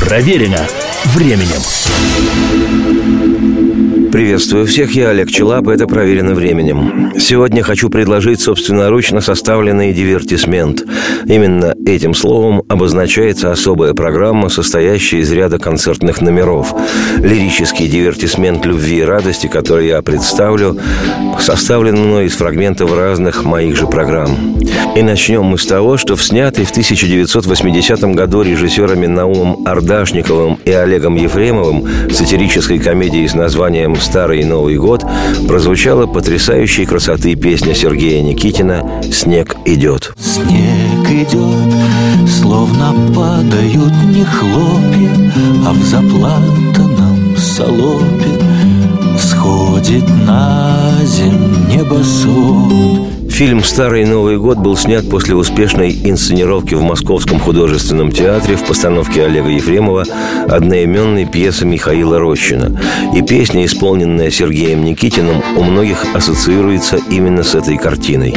Проверено 0.00 0.66
временем. 1.14 1.60
Приветствую 4.12 4.66
всех, 4.66 4.94
я 4.94 5.10
Олег 5.10 5.30
Челап, 5.30 5.68
это 5.68 5.86
«Проверено 5.86 6.34
временем». 6.34 7.12
Сегодня 7.18 7.62
хочу 7.62 7.90
предложить 7.90 8.40
собственноручно 8.40 9.20
составленный 9.20 9.92
дивертисмент. 9.92 10.84
Именно 11.26 11.74
этим 11.84 12.14
словом 12.14 12.62
обозначается 12.68 13.52
особая 13.52 13.92
программа, 13.92 14.48
состоящая 14.48 15.18
из 15.18 15.30
ряда 15.30 15.58
концертных 15.58 16.22
номеров. 16.22 16.74
Лирический 17.18 17.86
дивертисмент 17.86 18.64
любви 18.64 19.00
и 19.00 19.02
радости, 19.02 19.46
который 19.46 19.88
я 19.88 20.00
представлю, 20.00 20.78
составлен 21.38 21.96
мной 21.96 22.26
из 22.26 22.36
фрагментов 22.36 22.96
разных 22.96 23.44
моих 23.44 23.76
же 23.76 23.86
программ. 23.86 24.58
И 24.96 25.02
начнем 25.02 25.44
мы 25.44 25.58
с 25.58 25.66
того, 25.66 25.96
что 25.96 26.16
в 26.16 26.22
снятой 26.22 26.64
в 26.64 26.70
1980 26.70 28.00
году 28.14 28.42
режиссерами 28.42 29.06
Наумом 29.06 29.66
Ардашниковым 29.66 30.58
и 30.64 30.70
Олегом 30.70 31.16
Ефремовым 31.16 31.86
сатирической 32.10 32.78
комедии 32.78 33.26
с 33.26 33.34
названием 33.34 33.97
«Старый 34.00 34.44
Новый 34.44 34.76
год» 34.76 35.04
прозвучала 35.46 36.06
потрясающей 36.06 36.86
красоты 36.86 37.34
песня 37.34 37.74
Сергея 37.74 38.22
Никитина 38.22 39.02
«Снег 39.12 39.56
идет». 39.64 40.12
Снег 40.18 41.10
идет, 41.10 42.28
словно 42.28 42.94
падают 43.14 43.92
не 44.10 44.24
хлопья, 44.24 45.32
а 45.66 45.72
в 45.72 45.82
заплатанном 45.84 47.36
солопе 47.36 48.38
сходит 49.18 50.08
на 50.26 50.98
земь 51.04 51.68
небосвод. 51.68 53.17
Фильм 53.38 53.62
«Старый 53.62 54.04
Новый 54.04 54.36
год» 54.36 54.58
был 54.58 54.76
снят 54.76 55.08
после 55.08 55.36
успешной 55.36 55.92
инсценировки 55.92 56.74
в 56.74 56.82
Московском 56.82 57.38
художественном 57.38 58.10
театре 58.10 58.56
в 58.56 58.66
постановке 58.66 59.26
Олега 59.26 59.48
Ефремова 59.48 60.04
одноименной 60.48 61.24
пьесы 61.24 61.64
Михаила 61.64 62.18
Рощина. 62.18 62.80
И 63.14 63.22
песня, 63.22 63.64
исполненная 63.64 64.32
Сергеем 64.32 64.82
Никитиным, 64.82 65.40
у 65.56 65.62
многих 65.62 66.04
ассоциируется 66.16 66.98
именно 67.10 67.44
с 67.44 67.54
этой 67.54 67.78
картиной. 67.78 68.34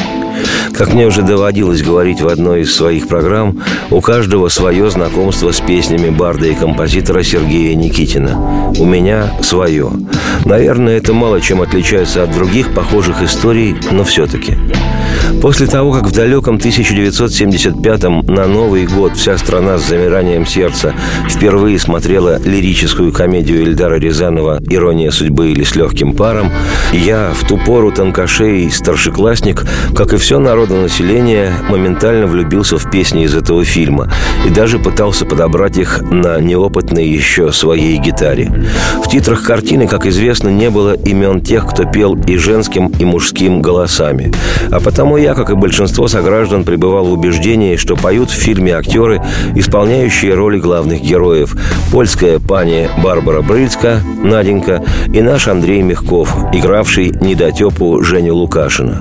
Как 0.74 0.94
мне 0.94 1.06
уже 1.06 1.22
доводилось 1.22 1.82
говорить 1.82 2.22
в 2.22 2.28
одной 2.28 2.62
из 2.62 2.76
своих 2.76 3.08
программ, 3.08 3.62
у 3.90 4.02
каждого 4.02 4.50
свое 4.50 4.90
знакомство 4.90 5.52
с 5.52 5.60
песнями 5.60 6.10
барда 6.10 6.48
и 6.48 6.56
композитора 6.56 7.24
Сергея 7.24 7.76
Никитина. 7.76 8.72
У 8.78 8.86
меня 8.86 9.32
свое. 9.42 9.92
Наверное, 10.46 10.98
это 10.98 11.14
мало 11.14 11.42
чем 11.42 11.62
отличается 11.62 12.24
от 12.24 12.34
других 12.34 12.74
похожих 12.74 13.22
историй, 13.22 13.76
но 13.92 14.04
все-таки. 14.04 14.58
После 15.42 15.68
того, 15.68 15.92
как 15.92 16.04
в 16.04 16.12
далеком 16.14 16.58
1975-м 16.58 18.26
на 18.28 18.46
Новый 18.46 18.86
год 18.86 19.16
вся 19.16 19.38
страна 19.38 19.78
с 19.78 19.88
замиранием 19.88 20.46
сердца 20.46 20.94
впервые 21.30 21.80
смотрела 21.80 22.40
лирическую 22.44 23.12
комедию 23.12 23.64
Эльдара 23.64 23.96
Рязанова 23.96 24.60
«Ирония 24.70 25.12
судьбы» 25.12 25.52
или 25.52 25.64
«С 25.64 25.76
легким 25.76 26.14
паром», 26.16 26.52
я 26.94 27.32
в 27.34 27.48
ту 27.48 27.58
пору 27.58 27.92
тонкошей 27.92 28.70
старшеклассник, 28.70 29.64
как 29.96 30.14
и 30.14 30.18
все 30.18 30.40
народонаселение, 30.40 31.54
моментально 31.70 32.28
влюбился 32.28 32.78
в 32.78 32.92
песни 32.92 33.24
из 33.24 33.34
этого 33.34 33.64
фильма 33.64 34.12
и 34.46 34.50
даже 34.50 34.78
пытался 34.78 35.26
подобрать 35.26 35.78
их 35.78 36.02
на 36.02 36.40
неопытной 36.40 37.08
еще 37.08 37.52
своей 37.52 37.98
гитаре. 37.98 38.52
В 39.04 39.10
титрах 39.10 39.44
картины, 39.44 39.88
как 39.88 40.06
известно, 40.06 40.50
не 40.50 40.70
было 40.70 40.94
имен 40.94 41.42
тех, 41.42 41.68
кто 41.68 41.86
пел 41.86 42.16
и 42.16 42.38
женским, 42.38 42.88
и 42.88 43.06
мужским 43.06 43.62
голосами. 43.62 44.32
А 44.70 44.80
потому 44.80 45.18
я, 45.22 45.36
как 45.36 45.52
и 45.52 45.56
большинство 45.56 46.08
сограждан, 46.08 46.64
пребывал 46.64 47.06
в 47.06 47.14
убеждении, 47.14 47.76
что 47.76 47.96
поют 47.96 48.30
в 48.30 48.34
фильме 48.34 48.76
актеры, 48.76 49.22
исполняющие 49.56 50.34
роли 50.34 50.60
главных 50.60 51.02
героев. 51.02 51.56
Польская 51.92 52.40
пани 52.40 52.90
Барбара 53.04 53.42
Брыльска, 53.42 54.02
Наденька, 54.24 54.84
и 55.14 55.22
наш 55.22 55.48
Андрей 55.48 55.82
Мягков, 55.84 56.36
игравший 56.54 57.14
недотепу 57.22 58.02
Женю 58.02 58.36
Лукашина. 58.36 59.00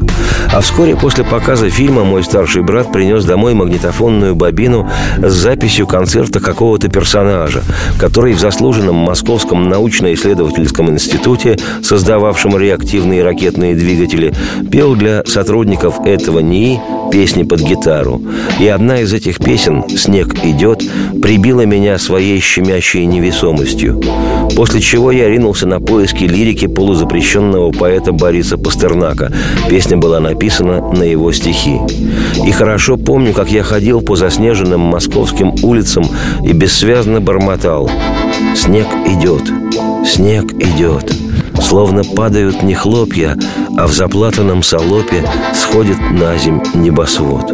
А 0.53 0.61
вскоре 0.61 0.97
после 0.97 1.25
показа 1.25 1.71
фильма 1.71 2.05
мой 2.05 2.23
старший 2.23 2.63
брат 2.63 2.93
принес 2.93 3.25
домой 3.25 3.55
магнитофонную 3.55 4.35
бобину 4.35 4.89
с 5.19 5.33
записью 5.33 5.87
концерта 5.87 6.41
какого-то 6.41 6.89
персонажа, 6.89 7.63
который 7.99 8.35
в 8.35 8.41
заслуженном 8.41 8.97
Московском 8.97 9.69
научно-исследовательском 9.69 10.91
институте, 10.91 11.59
создававшем 11.83 12.59
реактивные 12.59 13.23
ракетные 13.23 13.75
двигатели, 13.75 14.35
пел 14.71 14.95
для 14.95 15.23
сотрудников 15.25 16.00
этого 16.05 16.41
НИИ 16.41 16.81
песни 17.11 17.43
под 17.43 17.61
гитару. 17.61 18.23
И 18.59 18.69
одна 18.69 19.01
из 19.01 19.13
этих 19.13 19.39
песен 19.39 19.85
«Снег 19.89 20.35
идет» 20.45 20.83
прибила 21.21 21.63
меня 21.63 21.99
своей 21.99 22.41
щемящей 22.41 23.05
невесомостью. 23.07 24.01
После 24.57 24.81
чего 24.81 25.11
я 25.11 25.29
ринулся 25.29 25.67
на 25.67 25.81
поиски 25.81 26.25
лирики 26.25 26.67
полузапрещенного 26.67 27.73
поэта 27.73 28.13
Бориса 28.13 28.59
Пастернака. 28.59 29.33
Песня 29.69 29.97
была 29.97 30.21
написана 30.21 30.81
на 30.93 31.03
его 31.03 31.33
стихи. 31.33 31.79
И 32.47 32.51
хорошо 32.53 32.97
помню, 32.97 33.33
как 33.33 33.51
я 33.51 33.63
ходил 33.63 34.01
по 34.01 34.17
заснеженным 34.17 34.81
московским 34.81 35.55
улицам 35.63 36.05
и 36.45 36.53
бессвязно 36.53 37.21
бормотал 37.21 37.91
«Снег 38.55 38.87
идет, 39.07 39.43
снег 40.07 40.53
идет». 40.55 41.30
Словно 41.61 42.03
падают 42.05 42.63
не 42.63 42.75
хлопья, 42.75 43.37
а 43.77 43.87
в 43.87 43.93
заплатанном 43.93 44.63
солопе 44.63 45.25
сходит 45.55 45.99
на 46.11 46.37
земь 46.37 46.61
небосвод. 46.75 47.53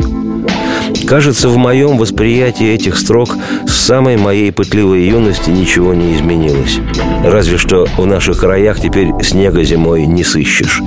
Кажется, 1.06 1.48
в 1.48 1.56
моем 1.56 1.98
восприятии 1.98 2.66
этих 2.66 2.98
строк 2.98 3.36
с 3.66 3.72
самой 3.72 4.16
моей 4.16 4.52
пытливой 4.52 5.06
юности 5.06 5.50
ничего 5.50 5.94
не 5.94 6.16
изменилось. 6.16 6.78
Разве 7.24 7.58
что 7.58 7.86
в 7.96 8.06
наших 8.06 8.40
краях 8.40 8.80
теперь 8.80 9.10
снега 9.22 9.62
зимой 9.62 10.06
не 10.06 10.24
сыщешь. 10.24 10.80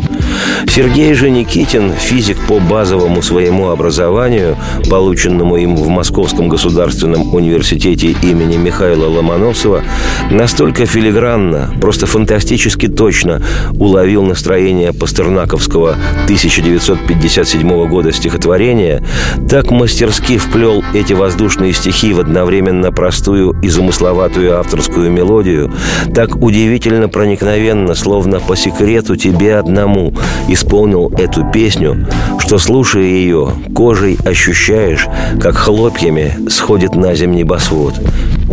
Сергей 0.68 1.14
же 1.14 1.30
Никитин, 1.30 1.94
физик 1.94 2.38
по 2.48 2.60
базовому 2.60 3.22
своему 3.22 3.70
образованию, 3.70 4.58
полученному 4.90 5.58
им 5.58 5.76
в 5.76 5.88
Московском 5.88 6.50
государственном 6.50 7.34
университете 7.34 8.16
имени 8.22 8.58
Михаила 8.58 9.08
Ломоносова, 9.08 9.84
настолько 10.32 10.86
филигранно, 10.86 11.74
просто 11.80 12.06
фантастически 12.06 12.88
точно 12.88 13.42
уловил 13.74 14.24
настроение 14.24 14.94
пастернаковского 14.94 15.96
1957 16.26 17.88
года 17.88 18.12
стихотворения, 18.12 19.04
так 19.50 19.72
мастерски 19.72 20.38
вплел 20.38 20.84
эти 20.94 21.14
воздушные 21.14 21.74
стихи 21.74 22.14
в 22.14 22.20
одновременно 22.20 22.92
простую 22.92 23.56
и 23.62 23.70
замысловатую 23.70 24.60
авторскую 24.60 25.12
мелодию, 25.12 25.72
так 26.14 26.36
удивительно 26.36 27.08
проникновенно, 27.10 27.96
словно 27.96 28.40
по 28.40 28.56
секрету 28.56 29.16
тебе 29.16 29.58
одному, 29.58 30.14
исполнил 30.54 31.12
эту 31.18 31.44
песню, 31.52 32.08
что, 32.40 32.58
слушая 32.58 33.04
ее, 33.04 33.54
кожей 33.76 34.18
ощущаешь, 34.26 35.08
как 35.40 35.56
хлопьями 35.56 36.34
сходит 36.50 36.96
на 36.96 37.16
земь 37.16 37.36
небосвод, 37.36 37.94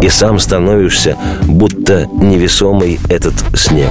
и 0.03 0.09
сам 0.09 0.39
становишься, 0.39 1.17
будто 1.43 2.07
невесомый 2.13 3.01
этот 3.09 3.35
снег. 3.55 3.91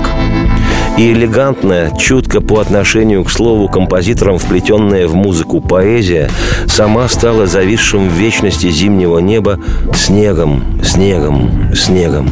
И 0.98 1.12
элегантная, 1.12 1.92
чутко 1.98 2.40
по 2.40 2.60
отношению 2.60 3.26
к 3.26 3.30
слову 3.30 3.68
композиторам 3.68 4.38
вплетенная 4.38 5.08
в 5.08 5.16
музыку 5.16 5.60
поэзия 5.60 6.30
сама 6.68 7.10
стала 7.10 7.48
зависшим 7.48 8.08
в 8.08 8.14
вечности 8.14 8.70
зимнего 8.70 9.20
неба 9.20 9.60
снегом, 9.94 10.82
снегом, 10.84 11.74
снегом 11.76 12.30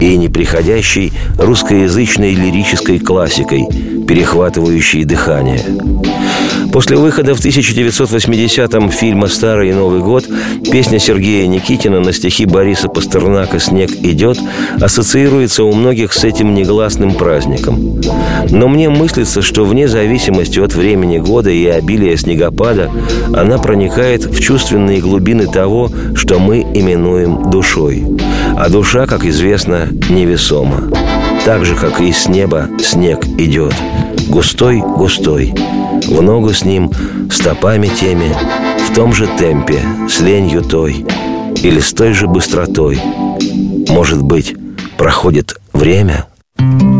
и 0.00 0.16
неприходящей 0.16 1.12
русскоязычной 1.38 2.34
лирической 2.34 2.98
классикой, 2.98 3.66
перехватывающей 4.06 5.04
дыхание. 5.04 5.62
После 6.74 6.96
выхода 6.96 7.36
в 7.36 7.38
1980-м 7.38 8.90
фильма 8.90 9.28
«Старый 9.28 9.72
Новый 9.72 10.00
год» 10.00 10.24
песня 10.72 10.98
Сергея 10.98 11.46
Никитина 11.46 12.00
на 12.00 12.12
стихи 12.12 12.46
Бориса 12.46 12.88
Пастернака 12.88 13.60
«Снег 13.60 13.92
идет» 14.02 14.40
ассоциируется 14.80 15.62
у 15.62 15.72
многих 15.72 16.12
с 16.12 16.24
этим 16.24 16.52
негласным 16.52 17.14
праздником. 17.14 18.00
Но 18.50 18.66
мне 18.66 18.88
мыслится, 18.88 19.40
что 19.40 19.64
вне 19.64 19.86
зависимости 19.86 20.58
от 20.58 20.74
времени 20.74 21.18
года 21.18 21.48
и 21.48 21.64
обилия 21.66 22.16
снегопада 22.16 22.90
она 23.32 23.58
проникает 23.58 24.24
в 24.24 24.40
чувственные 24.40 25.00
глубины 25.00 25.46
того, 25.46 25.92
что 26.16 26.40
мы 26.40 26.62
именуем 26.62 27.52
душой. 27.52 28.04
А 28.56 28.68
душа, 28.68 29.06
как 29.06 29.24
известно, 29.24 29.88
невесома. 30.08 30.90
Так 31.44 31.64
же, 31.64 31.74
как 31.74 32.00
и 32.00 32.12
с 32.12 32.28
неба 32.28 32.68
снег 32.80 33.26
идет. 33.38 33.74
Густой-густой 34.28 35.54
в 36.06 36.22
ногу 36.22 36.52
с 36.52 36.64
ним, 36.64 36.90
стопами 37.30 37.88
теми, 37.88 38.34
в 38.88 38.94
том 38.94 39.12
же 39.12 39.26
темпе, 39.26 39.80
с 40.08 40.20
ленью 40.20 40.62
той, 40.62 41.04
или 41.62 41.80
с 41.80 41.92
той 41.92 42.12
же 42.12 42.26
быстротой. 42.26 43.00
Может 43.88 44.22
быть, 44.22 44.54
проходит 44.96 45.60
время— 45.72 46.26
идет, 46.58 46.93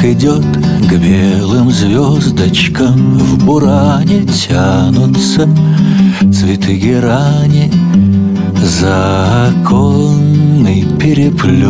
снег 0.00 0.16
идет 0.16 0.44
К 0.88 0.92
белым 0.94 1.70
звездочкам. 1.70 3.18
В 3.18 3.44
буране 3.44 4.24
тянутся 4.24 5.48
Цветы 6.32 6.76
герани. 6.76 7.70
Законный 8.80 9.76
переплет. 10.98 11.60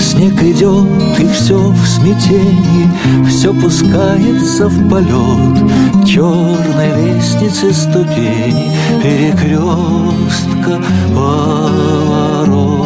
Снег 0.00 0.42
идет, 0.42 0.86
и 1.18 1.26
все 1.32 1.58
в 1.58 1.86
смятении 1.86 2.88
Все 3.28 3.52
пускается 3.54 4.68
в 4.68 4.88
полет. 4.88 5.58
Черной 6.06 7.14
лестницы 7.14 7.72
ступени 7.72 8.70
Перекрестка 9.02 10.80
поворот 11.14 12.81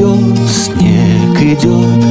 идет, 0.00 0.48
снег 0.48 1.42
идет 1.42 2.04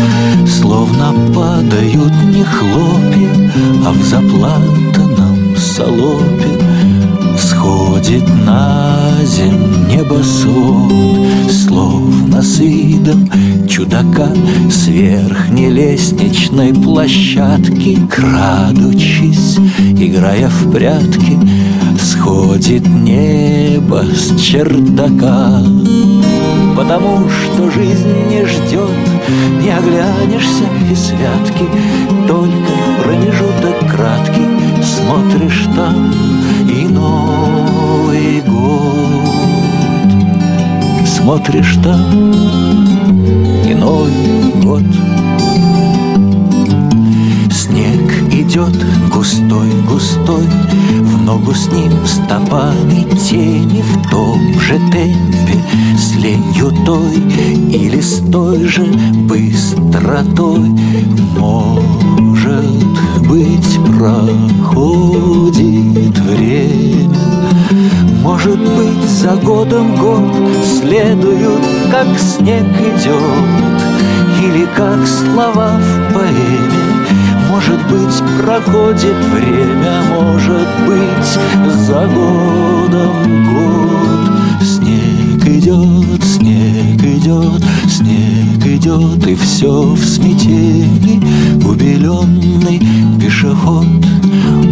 Словно 0.47 1.13
падают 1.33 2.13
не 2.33 2.43
хлопья 2.43 3.51
А 3.85 3.91
в 3.91 4.03
заплатанном 4.03 5.55
салопе 5.57 6.59
Сходит 7.37 8.27
на 8.45 9.09
земь 9.23 9.87
небосвод 9.87 11.51
Словно 11.51 12.41
с 12.41 12.59
видом 12.59 13.29
чудака 13.67 14.29
С 14.69 14.87
верхней 14.87 15.69
лестничной 15.69 16.73
площадки 16.73 17.97
Крадучись, 18.09 19.57
играя 19.79 20.49
в 20.49 20.71
прятки 20.71 21.37
Сходит 22.19 22.85
небо 22.85 24.03
с 24.03 24.37
чердака 24.37 25.61
Потому 26.75 27.29
что 27.29 27.71
жизнь 27.71 28.13
не 28.29 28.45
ждет. 28.45 28.91
Не 29.61 29.69
оглянешься 29.69 30.65
и 30.91 30.95
святки 30.95 31.65
Только 32.27 32.73
промежуток 33.01 33.89
краткий 33.89 34.47
Смотришь 34.83 35.65
там 35.73 36.11
и 36.69 36.87
Новый 36.87 38.41
год. 38.41 39.07
Смотришь 41.07 41.77
там 41.81 42.33
и 43.65 43.73
Новый 43.73 44.11
год. 44.61 44.83
Снег 47.49 48.18
идет 48.49 48.75
густой-густой 49.09 50.47
В 51.01 51.21
ногу 51.21 51.53
с 51.53 51.67
ним 51.67 51.91
стопами 52.03 53.03
тени 53.15 53.83
В 53.83 54.09
том 54.09 54.59
же 54.59 54.79
темпе 54.91 55.63
с 55.95 56.15
ленью 56.15 56.71
той 56.83 57.17
Или 57.69 58.01
с 58.01 58.23
той 58.31 58.65
же 58.65 58.85
быстротой. 59.27 60.67
Может 61.37 62.65
быть, 63.27 63.79
проходит 63.97 66.17
время 66.17 67.19
Может 68.23 68.59
быть, 68.59 69.09
за 69.09 69.35
годом 69.35 69.95
год 69.95 70.23
Следуют, 70.65 71.61
как 71.91 72.07
снег 72.17 72.65
идет 72.65 73.83
Или 74.41 74.65
как 74.75 75.05
слова 75.05 75.77
в 75.77 76.13
поэме 76.13 76.68
может 77.59 77.79
быть, 77.89 78.23
проходит 78.41 79.17
время, 79.33 80.01
может 80.15 80.69
быть, 80.87 81.31
за 81.85 82.07
годом 82.07 83.17
год. 83.53 84.31
Снег 84.63 85.45
идет, 85.45 86.23
снег 86.23 87.03
идет, 87.03 87.61
снег 87.89 88.65
идет, 88.65 89.27
и 89.27 89.35
все 89.35 89.81
в 89.81 89.99
смятении. 89.99 91.21
Убеленный 91.67 92.79
пешеход, 93.19 93.85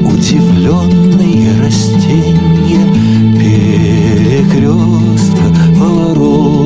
удивленные 0.06 1.62
растения, 1.62 2.88
перекрестка, 3.38 4.64
поворот, 5.78 6.57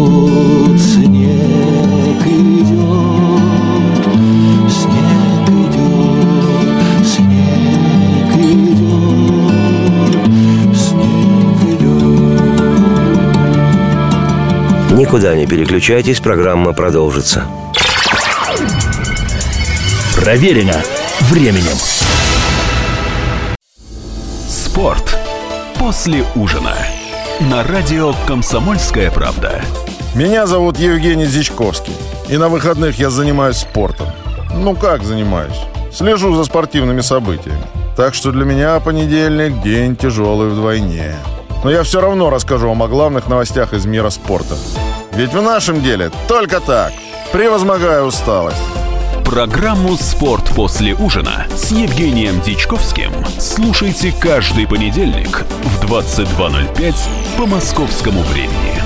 Никуда 15.11 15.35
не 15.35 15.45
переключайтесь, 15.45 16.21
программа 16.21 16.71
продолжится. 16.71 17.43
Проверено 20.15 20.81
временем. 21.23 21.75
Спорт 24.47 25.17
после 25.77 26.23
ужина. 26.35 26.73
На 27.41 27.61
радио 27.63 28.13
«Комсомольская 28.25 29.11
правда». 29.11 29.61
Меня 30.15 30.47
зовут 30.47 30.79
Евгений 30.79 31.25
Зичковский. 31.25 31.93
И 32.29 32.37
на 32.37 32.47
выходных 32.47 32.97
я 32.97 33.09
занимаюсь 33.09 33.57
спортом. 33.57 34.07
Ну 34.55 34.77
как 34.77 35.03
занимаюсь? 35.03 35.59
Слежу 35.91 36.33
за 36.35 36.45
спортивными 36.45 37.01
событиями. 37.01 37.63
Так 37.97 38.13
что 38.13 38.31
для 38.31 38.45
меня 38.45 38.79
понедельник 38.79 39.61
день 39.61 39.97
тяжелый 39.97 40.47
вдвойне. 40.47 41.17
Но 41.65 41.69
я 41.69 41.83
все 41.83 41.99
равно 41.99 42.29
расскажу 42.29 42.69
вам 42.69 42.81
о 42.81 42.87
главных 42.87 43.27
новостях 43.27 43.73
из 43.73 43.85
мира 43.85 44.09
спорта. 44.09 44.55
Ведь 45.13 45.33
в 45.33 45.41
нашем 45.41 45.81
деле 45.81 46.11
только 46.27 46.59
так. 46.59 46.93
Превозмогая 47.31 48.03
усталость. 48.03 48.57
Программу 49.25 49.95
«Спорт 49.95 50.49
после 50.55 50.93
ужина» 50.93 51.45
с 51.55 51.71
Евгением 51.71 52.41
Дичковским 52.41 53.11
слушайте 53.39 54.13
каждый 54.19 54.67
понедельник 54.67 55.45
в 55.63 55.85
22.05 55.85 56.95
по 57.37 57.45
московскому 57.45 58.21
времени. 58.23 58.81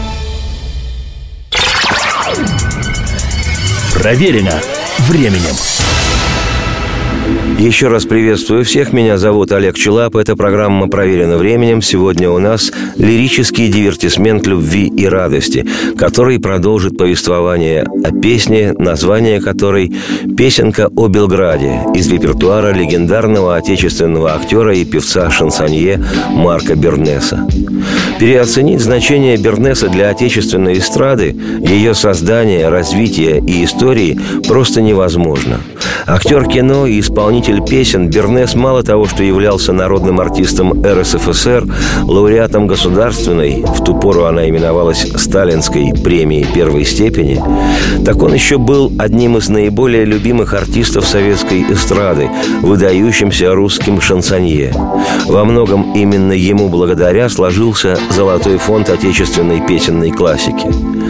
Проверено 3.93 4.59
временем. 5.07 5.55
Еще 7.57 7.87
раз 7.87 8.05
приветствую 8.05 8.65
всех. 8.65 8.93
Меня 8.93 9.17
зовут 9.17 9.51
Олег 9.51 9.75
Челап. 9.75 10.15
Эта 10.15 10.35
программа 10.35 10.87
«Проверена 10.89 11.37
временем». 11.37 11.81
Сегодня 11.81 12.29
у 12.29 12.37
нас 12.37 12.71
лирический 12.97 13.69
дивертисмент 13.69 14.45
любви 14.45 14.87
и 14.87 15.07
радости, 15.07 15.65
который 15.97 16.39
продолжит 16.39 16.97
повествование 16.97 17.85
о 18.03 18.11
песне, 18.11 18.73
название 18.77 19.41
которой 19.41 19.93
«Песенка 20.37 20.89
о 20.95 21.07
Белграде» 21.07 21.81
из 21.93 22.07
репертуара 22.09 22.73
легендарного 22.73 23.55
отечественного 23.55 24.33
актера 24.33 24.75
и 24.75 24.85
певца-шансонье 24.85 26.03
Марка 26.31 26.75
Бернеса. 26.75 27.47
Переоценить 28.19 28.81
значение 28.81 29.37
Бернеса 29.37 29.89
для 29.89 30.09
отечественной 30.09 30.77
эстрады, 30.77 31.35
ее 31.61 31.93
создания, 31.93 32.69
развития 32.69 33.39
и 33.39 33.63
истории 33.63 34.19
просто 34.47 34.81
невозможно. 34.81 35.59
Актер 36.07 36.45
кино 36.45 36.85
и 36.85 36.99
исполнитель 36.99 37.63
песен 37.63 38.09
Бернес 38.09 38.53
мало 38.53 38.83
того, 38.83 39.05
что 39.07 39.23
являлся 39.23 39.73
народным 39.73 40.19
артистом 40.19 40.83
РСФСР, 40.85 41.65
лауреатом 42.03 42.67
государственной, 42.67 43.63
в 43.63 43.83
ту 43.83 43.99
пору 43.99 44.25
она 44.25 44.47
именовалась 44.47 45.07
Сталинской 45.15 45.84
премии 45.93 46.45
первой 46.53 46.85
степени, 46.85 47.41
так 48.03 48.21
он 48.21 48.33
еще 48.33 48.57
был 48.57 48.91
одним 48.97 49.37
из 49.37 49.49
наиболее 49.49 50.05
любимых 50.05 50.53
артистов 50.53 51.05
советской 51.05 51.63
эстрады, 51.71 52.29
выдающимся 52.61 53.53
русским 53.53 54.01
шансонье. 54.01 54.73
Во 55.27 55.43
многом 55.43 55.93
именно 55.93 56.33
ему 56.33 56.69
благодаря 56.69 57.29
сложился 57.29 57.97
золотой 58.11 58.57
фонд 58.57 58.89
отечественной 58.89 59.61
песенной 59.65 60.11
классики. 60.11 61.04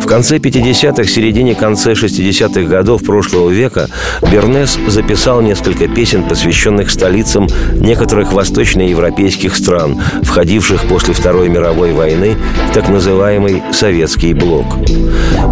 В 0.00 0.06
конце 0.06 0.38
50-х, 0.38 1.04
середине 1.04 1.54
конце 1.54 1.92
60-х 1.92 2.62
годов 2.62 3.04
прошлого 3.04 3.50
века 3.50 3.88
Бернес 4.30 4.78
записал 4.86 5.40
несколько 5.40 5.88
песен, 5.88 6.24
посвященных 6.24 6.90
столицам 6.90 7.46
некоторых 7.74 8.32
восточноевропейских 8.32 9.54
стран, 9.54 10.00
входивших 10.22 10.86
после 10.88 11.14
Второй 11.14 11.48
мировой 11.48 11.92
войны 11.92 12.36
в 12.70 12.74
так 12.74 12.88
называемый 12.88 13.62
«советский 13.72 14.34
блок». 14.34 14.66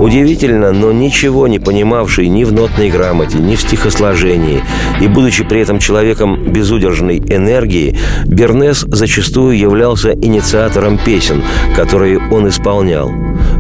Удивительно, 0.01 0.73
но 0.73 0.93
ничего 0.93 1.47
не 1.49 1.59
понимавший 1.59 2.29
ни 2.29 2.45
в 2.45 2.53
нотной 2.53 2.91
грамоте, 2.91 3.39
ни 3.39 3.57
в 3.57 3.61
стихосложении, 3.61 4.63
и 5.01 5.09
будучи 5.09 5.45
при 5.45 5.61
этом 5.61 5.79
человеком 5.79 6.53
безудержной 6.53 7.19
энергии, 7.19 7.99
Бернес 8.27 8.85
зачастую 8.89 9.59
являлся 9.59 10.13
инициатором 10.13 10.99
песен, 10.99 11.43
которые 11.77 12.19
он 12.31 12.49
исполнял. 12.49 13.11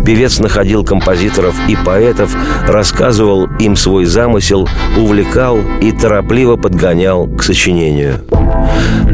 Певец 0.05 0.28
Отец 0.29 0.41
находил 0.41 0.85
композиторов 0.85 1.55
и 1.69 1.77
поэтов, 1.87 2.37
рассказывал 2.67 3.49
им 3.61 3.77
свой 3.77 4.05
замысел, 4.05 4.69
увлекал 4.99 5.59
и 5.81 5.91
торопливо 5.91 6.57
подгонял 6.57 7.27
к 7.29 7.43
сочинению. 7.43 8.17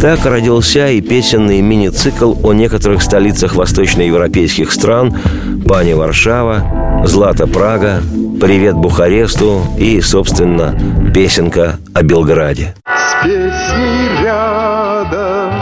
Так 0.01 0.27
родился 0.27 0.89
и 0.89 1.01
песенный 1.01 1.61
мини-цикл 1.61 2.35
о 2.43 2.53
некоторых 2.53 3.01
столицах 3.01 3.55
восточноевропейских 3.55 4.73
стран 4.73 5.17
«Пани 5.69 5.93
Варшава», 5.93 7.05
«Злата 7.05 7.47
Прага», 7.47 8.03
«Привет 8.41 8.75
Бухаресту» 8.75 9.63
и, 9.79 10.01
собственно, 10.01 10.77
песенка 11.15 11.77
о 11.95 12.03
Белграде. 12.03 12.75
С 12.89 13.25
песней 13.25 14.25
рядом, 14.25 15.53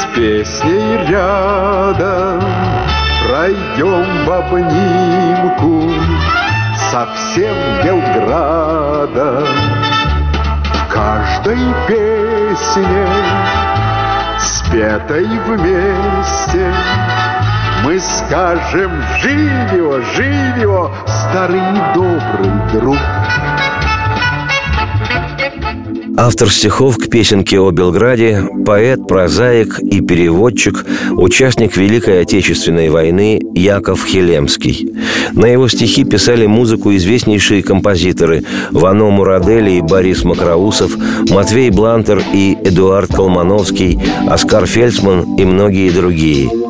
с 0.00 0.16
песней 0.16 1.08
рядом 1.08 2.51
Пройдем 3.42 4.24
в 4.24 4.30
обнимку 4.30 5.90
совсем 6.92 7.56
Белграда 7.82 9.44
В 10.72 10.88
каждой 10.88 11.58
песне, 11.88 13.06
спетой 14.38 15.26
вместе 15.26 16.72
мы 17.82 17.98
скажем 17.98 18.92
«Живо, 19.18 20.00
живо, 20.14 20.92
старый 21.08 21.62
добрый 21.96 22.52
друг!» 22.72 22.98
Автор 26.16 26.50
стихов 26.50 26.98
к 26.98 27.08
песенке 27.08 27.58
о 27.58 27.70
Белграде, 27.70 28.44
поэт, 28.64 29.06
прозаик 29.06 29.78
и 29.80 30.00
переводчик, 30.00 30.84
участник 31.10 31.76
Великой 31.76 32.22
Отечественной 32.22 32.90
войны 32.90 33.40
Яков 33.54 34.04
Хелемский. 34.04 34.90
На 35.32 35.46
его 35.46 35.68
стихи 35.68 36.04
писали 36.04 36.46
музыку 36.46 36.94
известнейшие 36.94 37.62
композиторы 37.62 38.44
Вано 38.70 39.10
Мурадели 39.10 39.72
и 39.72 39.80
Борис 39.80 40.24
Макроусов, 40.24 40.96
Матвей 41.30 41.70
Блантер 41.70 42.22
и 42.32 42.56
Эдуард 42.62 43.10
Колмановский, 43.12 43.98
Оскар 44.28 44.66
Фельдсман 44.66 45.36
и 45.36 45.44
многие 45.44 45.90
другие– 45.90 46.50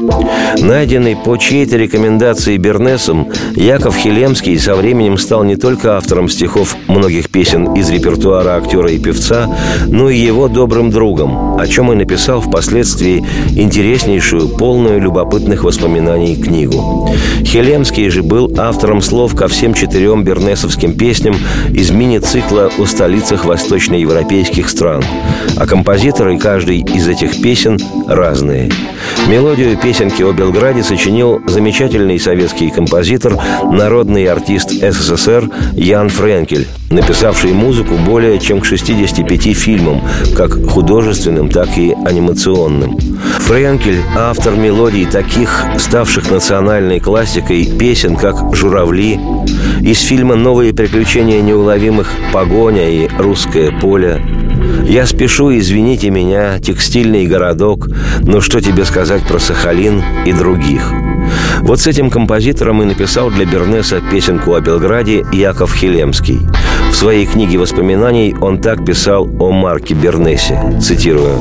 Найденный 0.58 1.16
по 1.16 1.36
чьей-то 1.36 1.76
рекомендации 1.76 2.56
Бернесом, 2.56 3.28
Яков 3.54 3.96
Хелемский 3.96 4.58
со 4.58 4.74
временем 4.74 5.16
стал 5.16 5.44
не 5.44 5.56
только 5.56 5.96
автором 5.96 6.28
стихов 6.28 6.76
многих 6.88 7.30
песен 7.30 7.72
из 7.74 7.88
репертуара 7.90 8.56
актера 8.56 8.90
и 8.90 8.98
певца, 8.98 9.48
но 9.86 10.10
и 10.10 10.18
его 10.18 10.48
добрым 10.48 10.90
другом, 10.90 11.58
о 11.58 11.66
чем 11.66 11.92
и 11.92 11.96
написал 11.96 12.40
впоследствии 12.40 13.24
интереснейшую, 13.50 14.48
полную 14.48 15.00
любопытных 15.00 15.64
воспоминаний 15.64 16.36
книгу. 16.36 17.08
Хелемский 17.44 18.08
же 18.08 18.22
был 18.22 18.52
автором 18.58 19.02
слов 19.02 19.34
ко 19.36 19.48
всем 19.48 19.74
четырем 19.74 20.24
бернесовским 20.24 20.94
песням 20.94 21.36
из 21.72 21.90
мини-цикла 21.90 22.70
о 22.78 22.86
столицах 22.86 23.44
восточноевропейских 23.44 24.68
стран. 24.68 25.04
А 25.56 25.66
композиторы 25.66 26.38
каждой 26.38 26.80
из 26.80 27.06
этих 27.08 27.40
песен 27.40 27.78
разные. 28.06 28.70
Мелодию 29.28 29.76
песен 29.76 29.91
песенки 29.92 30.22
о 30.22 30.32
Белграде 30.32 30.82
сочинил 30.82 31.42
замечательный 31.46 32.18
советский 32.18 32.70
композитор, 32.70 33.36
народный 33.62 34.24
артист 34.24 34.70
СССР 34.70 35.50
Ян 35.74 36.08
Френкель, 36.08 36.66
написавший 36.88 37.52
музыку 37.52 37.96
более 37.96 38.38
чем 38.38 38.62
к 38.62 38.64
65 38.64 39.54
фильмам, 39.54 40.00
как 40.34 40.64
художественным, 40.66 41.50
так 41.50 41.76
и 41.76 41.94
анимационным. 42.06 42.96
Френкель– 43.40 44.00
автор 44.16 44.56
мелодий 44.56 45.04
таких, 45.04 45.62
ставших 45.76 46.30
национальной 46.30 46.98
классикой, 46.98 47.66
песен, 47.66 48.16
как 48.16 48.56
«Журавли», 48.56 49.20
из 49.82 50.00
фильма 50.00 50.36
«Новые 50.36 50.72
приключения 50.72 51.42
неуловимых. 51.42 52.10
Погоня» 52.32 52.88
и 52.88 53.08
«Русское 53.18 53.70
поле», 53.78 54.22
я 54.84 55.06
спешу, 55.06 55.56
извините 55.56 56.10
меня, 56.10 56.58
текстильный 56.58 57.26
городок, 57.26 57.88
но 58.20 58.40
что 58.40 58.60
тебе 58.60 58.84
сказать 58.84 59.22
про 59.22 59.38
Сахалин 59.38 60.02
и 60.26 60.32
других? 60.32 60.92
Вот 61.62 61.80
с 61.80 61.86
этим 61.86 62.10
композитором 62.10 62.82
и 62.82 62.86
написал 62.86 63.30
для 63.30 63.46
Бернеса 63.46 64.00
песенку 64.10 64.54
о 64.54 64.60
Белграде 64.60 65.24
Яков 65.32 65.74
Хелемский. 65.74 66.40
В 66.90 66.94
своей 66.94 67.26
книге 67.26 67.58
воспоминаний 67.58 68.34
он 68.40 68.58
так 68.58 68.84
писал 68.84 69.28
о 69.40 69.50
Марке 69.50 69.94
Бернесе, 69.94 70.60
цитирую. 70.80 71.40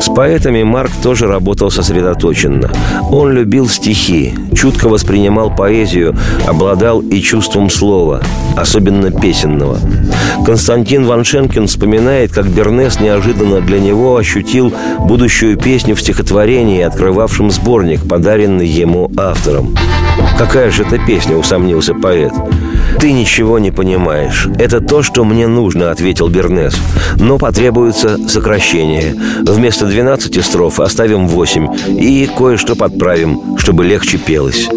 «С 0.00 0.12
поэтами 0.14 0.62
Марк 0.62 0.90
тоже 1.02 1.26
работал 1.26 1.70
сосредоточенно. 1.70 2.70
Он 3.10 3.32
любил 3.32 3.68
стихи, 3.68 4.34
чутко 4.54 4.88
воспринимал 4.88 5.54
поэзию, 5.54 6.14
обладал 6.46 7.00
и 7.00 7.20
чувством 7.20 7.70
слова, 7.70 8.20
особенно 8.56 9.10
песенного. 9.10 9.78
Константин 10.44 11.06
Ваншенкин 11.06 11.66
вспоминает, 11.66 12.32
как 12.32 12.45
Бернес 12.46 13.00
неожиданно 13.00 13.60
для 13.60 13.80
него 13.80 14.16
ощутил 14.16 14.72
будущую 14.98 15.56
песню 15.56 15.94
в 15.94 16.00
стихотворении, 16.00 16.82
открывавшем 16.82 17.50
сборник, 17.50 18.06
подаренный 18.08 18.66
ему 18.66 19.10
автором. 19.16 19.74
«Какая 20.38 20.70
же 20.70 20.82
это 20.82 20.98
песня?»– 20.98 21.36
усомнился 21.38 21.94
поэт. 21.94 22.32
«Ты 22.98 23.12
ничего 23.12 23.58
не 23.58 23.70
понимаешь. 23.70 24.48
Это 24.58 24.80
то, 24.80 25.02
что 25.02 25.24
мне 25.24 25.46
нужно»,— 25.46 25.90
ответил 25.92 26.28
Бернес. 26.28 26.76
«Но 27.16 27.38
потребуется 27.38 28.18
сокращение. 28.28 29.14
Вместо 29.42 29.86
12 29.86 30.44
строф 30.44 30.80
оставим 30.80 31.28
8 31.28 31.68
и 31.98 32.26
кое-что 32.26 32.74
подправим, 32.74 33.56
чтобы 33.58 33.84
легче 33.84 34.18
пелось». 34.18 34.68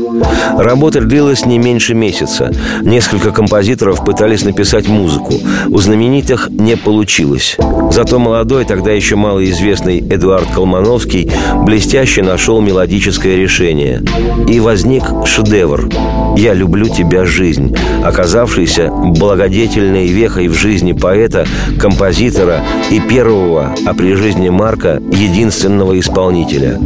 Работа 0.57 1.01
длилась 1.01 1.45
не 1.45 1.57
меньше 1.57 1.93
месяца. 1.93 2.51
Несколько 2.81 3.31
композиторов 3.31 4.03
пытались 4.03 4.43
написать 4.43 4.87
музыку. 4.87 5.35
У 5.67 5.77
знаменитых 5.77 6.49
не 6.49 6.75
получилось. 6.75 7.57
Зато 7.91 8.19
молодой, 8.19 8.65
тогда 8.65 8.91
еще 8.91 9.15
малоизвестный 9.15 9.99
Эдуард 9.99 10.47
Колмановский 10.53 11.31
блестяще 11.63 12.23
нашел 12.23 12.59
мелодическое 12.61 13.37
решение. 13.37 14.03
И 14.47 14.59
возник 14.59 15.03
шедевр 15.25 15.89
«Я 16.35 16.53
люблю 16.53 16.89
тебя, 16.89 17.25
жизнь», 17.25 17.75
оказавшийся 18.09 18.89
благодетельной 18.91 20.07
вехой 20.07 20.47
в 20.47 20.53
жизни 20.53 20.93
поэта, 20.93 21.45
композитора 21.79 22.61
и 22.91 22.99
первого, 22.99 23.75
а 23.85 23.93
при 23.93 24.13
жизни 24.15 24.49
Марка, 24.49 25.01
единственного 25.11 25.97
исполнителя. 25.99 26.79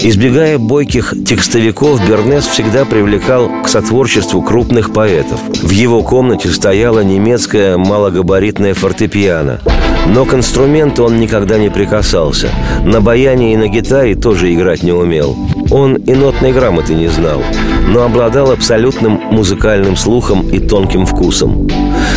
Избегая 0.00 0.58
бойких 0.58 1.14
текстовиков, 1.26 2.00
Бернес 2.08 2.46
всегда 2.46 2.84
привлекал 2.84 3.50
к 3.62 3.68
сотворчеству 3.68 4.42
крупных 4.42 4.92
поэтов. 4.92 5.38
В 5.62 5.70
его 5.70 6.02
комнате 6.02 6.48
стояла 6.48 7.00
немецкая 7.00 7.76
малогабаритная 7.76 8.74
фортепиано. 8.74 9.60
Но 10.06 10.24
к 10.24 10.34
инструменту 10.34 11.04
он 11.04 11.18
никогда 11.18 11.58
не 11.58 11.70
прикасался. 11.70 12.48
На 12.84 13.00
баяне 13.00 13.54
и 13.54 13.56
на 13.56 13.68
гитаре 13.68 14.14
тоже 14.14 14.52
играть 14.52 14.82
не 14.82 14.92
умел. 14.92 15.36
Он 15.70 15.96
и 15.96 16.14
нотной 16.14 16.52
грамоты 16.52 16.94
не 16.94 17.08
знал, 17.08 17.42
но 17.88 18.02
обладал 18.02 18.50
абсолютным 18.50 19.12
музыкальным 19.30 19.96
слухом 19.96 20.48
и 20.48 20.58
тонким 20.58 21.06
вкусом. 21.06 21.68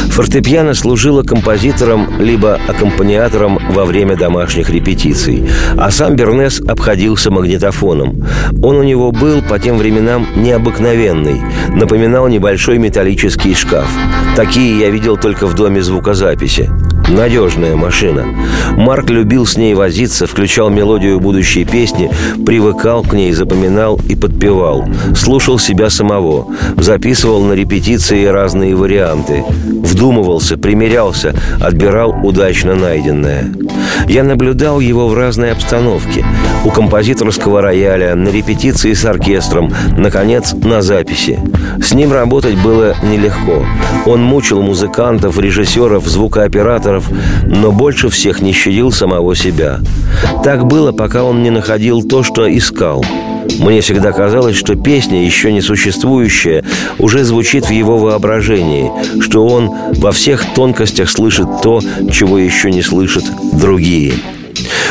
Фортепиано 0.10 0.74
служило 0.74 1.24
композитором 1.24 2.20
либо 2.20 2.60
аккомпаниатором 2.68 3.60
во 3.70 3.86
время 3.86 4.16
домашних 4.16 4.70
репетиций, 4.70 5.48
а 5.77 5.92
сам 5.92 6.16
Бернес 6.16 6.60
обходился 6.62 7.32
магнитофоном. 7.32 8.25
Он 8.63 8.77
у 8.77 8.84
него 8.84 9.12
был 9.12 9.42
по 9.42 9.60
тем 9.60 9.77
временам 9.77 10.27
необыкновенный, 10.36 11.42
напоминал 11.70 12.27
небольшой 12.27 12.77
металлический 12.77 13.54
шкаф. 13.54 13.89
Такие 14.36 14.80
я 14.80 14.89
видел 14.89 15.18
только 15.18 15.46
в 15.48 15.56
доме 15.56 15.82
звукозаписи. 15.82 16.70
Надежная 17.07 17.77
машина. 17.77 18.25
Марк 18.75 19.09
любил 19.09 19.45
с 19.45 19.55
ней 19.55 19.73
возиться, 19.73 20.27
включал 20.27 20.69
мелодию 20.69 21.21
будущей 21.21 21.63
песни, 21.63 22.11
привыкал 22.45 23.01
к 23.03 23.13
ней, 23.13 23.31
запоминал 23.31 23.99
и 24.09 24.15
подпевал. 24.15 24.85
Слушал 25.15 25.57
себя 25.57 25.89
самого. 25.89 26.47
Записывал 26.75 27.43
на 27.43 27.53
репетиции 27.53 28.25
разные 28.25 28.75
варианты. 28.75 29.43
Вдумывался, 29.47 30.57
примерялся, 30.57 31.33
отбирал 31.61 32.13
удачно 32.23 32.75
найденное. 32.75 33.53
Я 34.09 34.23
наблюдал 34.23 34.79
его 34.79 35.07
в 35.07 35.13
разной 35.13 35.53
обстановке. 35.53 36.25
У 36.65 36.69
композиторского 36.69 37.61
рояля, 37.61 38.15
на 38.15 38.29
репетиции 38.29 38.93
с 38.93 39.05
оркестром, 39.05 39.73
наконец, 39.97 40.53
на 40.53 40.81
записи. 40.81 41.39
С 41.81 41.93
ним 41.93 42.11
работать 42.11 42.55
было 42.61 42.95
нелегко. 43.03 43.65
Он 44.05 44.21
мучил 44.21 44.61
музыкантов, 44.61 45.37
режиссеров, 45.37 46.05
звукооператоров, 46.05 46.97
но 47.46 47.72
больше 47.72 48.10
всех 48.10 48.42
не 48.42 48.54
щадил 48.54 48.92
самого 48.92 49.36
себя. 49.36 49.80
Так 50.44 50.66
было, 50.66 50.92
пока 50.92 51.24
он 51.24 51.44
не 51.44 51.50
находил 51.50 52.04
то, 52.04 52.24
что 52.24 52.48
искал– 52.48 53.04
мне 53.60 53.82
всегда 53.82 54.12
казалось, 54.12 54.56
что 54.56 54.75
песня, 54.75 55.25
еще 55.25 55.51
не 55.51 55.62
существующая, 55.62 56.63
уже 57.00 57.24
звучит 57.24 57.68
в 57.68 57.72
его 57.72 57.98
воображении, 57.98 58.92
что 59.22 59.46
он 59.46 59.72
во 59.98 60.12
всех 60.12 60.46
тонкостях 60.54 61.10
слышит 61.10 61.48
то, 61.63 61.82
чего 62.12 62.38
еще 62.38 62.72
не 62.72 62.82
слышат 62.82 63.24
другие. 63.54 64.13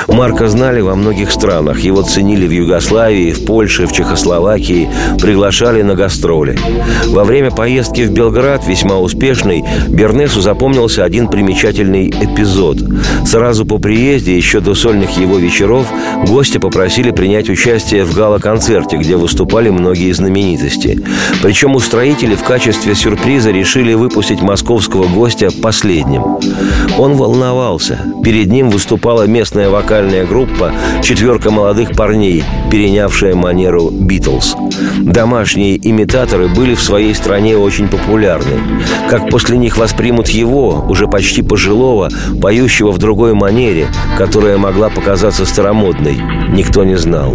Марка 0.09 0.49
знали 0.49 0.81
во 0.81 0.95
многих 0.95 1.31
странах. 1.31 1.81
Его 1.81 2.03
ценили 2.03 2.47
в 2.47 2.51
Югославии, 2.51 3.33
в 3.33 3.45
Польше, 3.45 3.87
в 3.87 3.93
Чехословакии, 3.93 4.89
приглашали 5.21 5.83
на 5.83 5.95
гастроли. 5.95 6.59
Во 7.07 7.25
время 7.25 7.51
поездки 7.51 8.03
в 8.03 8.11
Белград, 8.11 8.67
весьма 8.67 8.99
успешной, 8.99 9.65
Бернесу 9.89 10.41
запомнился 10.41 11.05
один 11.05 11.29
примечательный 11.29 12.09
эпизод. 12.09 12.79
Сразу 13.25 13.65
по 13.67 13.79
приезде, 13.79 14.37
еще 14.37 14.61
до 14.61 14.75
сольных 14.75 15.17
его 15.19 15.39
вечеров, 15.39 15.87
гости 16.27 16.59
попросили 16.59 17.11
принять 17.11 17.49
участие 17.49 18.05
в 18.05 18.15
гала-концерте, 18.15 18.97
где 18.97 19.17
выступали 19.17 19.71
многие 19.71 20.13
знаменитости. 20.13 21.03
Причем 21.43 21.75
устроители 21.75 22.35
в 22.35 22.43
качестве 22.43 22.95
сюрприза 22.95 23.51
решили 23.51 23.95
выпустить 23.95 24.43
московского 24.43 25.07
гостя 25.07 25.51
последним. 25.63 26.39
Он 26.99 27.15
волновался. 27.15 27.99
Перед 28.23 28.49
ним 28.49 28.71
выступала 28.71 29.27
местная 29.27 29.56
вокальная 29.65 30.27
группа 30.27 30.73
«Четверка 31.03 31.51
молодых 31.51 31.93
парней», 31.93 32.45
перенявшая 32.71 33.35
манеру 33.35 33.91
«Битлз». 33.91 34.55
Домашние 34.99 35.77
имитаторы 35.77 36.49
были 36.49 36.75
в 36.75 36.83
своей 36.83 37.15
стране 37.15 37.57
очень 37.57 37.89
популярны. 37.89 38.61
Как 39.09 39.31
после 39.31 39.57
них 39.57 39.79
воспримут 39.79 40.29
его, 40.29 40.85
уже 40.89 41.07
почти 41.07 41.43
пожилого, 41.43 42.11
поющего 42.41 42.93
в 42.93 42.99
другой 42.99 43.35
манере, 43.35 43.87
которая 44.19 44.59
могла 44.59 44.91
показаться 44.91 45.47
старомодной, 45.47 46.19
никто 46.51 46.85
не 46.85 46.97
знал. 46.97 47.35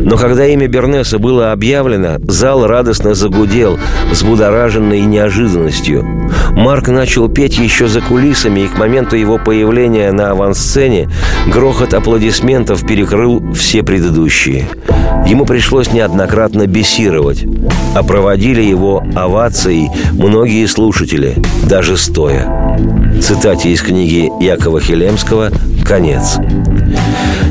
Но 0.00 0.16
когда 0.16 0.46
имя 0.46 0.66
Бернеса 0.66 1.18
было 1.18 1.52
объявлено, 1.52 2.16
зал 2.22 2.66
радостно 2.66 3.14
загудел, 3.14 3.78
взбудораженный 4.10 5.00
неожиданностью. 5.02 6.04
Марк 6.50 6.88
начал 6.88 7.28
петь 7.28 7.58
еще 7.58 7.88
за 7.88 8.00
кулисами, 8.00 8.60
и 8.60 8.68
к 8.68 8.78
моменту 8.78 9.16
его 9.16 9.38
появления 9.38 10.12
на 10.12 10.30
авансцене 10.30 11.08
грохот 11.52 11.92
аплодисментов 11.92 12.86
перекрыл 12.86 13.52
все 13.52 13.82
предыдущие. 13.82 14.68
Ему 15.26 15.44
пришлось 15.44 15.92
неоднократно 15.92 16.66
бесировать, 16.66 17.44
а 17.94 18.02
проводили 18.02 18.62
его 18.62 19.04
овацией 19.14 19.90
многие 20.12 20.66
слушатели, 20.66 21.36
даже 21.68 21.96
стоя. 21.96 22.78
Цитате 23.20 23.70
из 23.70 23.82
книги 23.82 24.30
Якова 24.42 24.80
Хелемского 24.80 25.50
«Конец». 25.86 26.38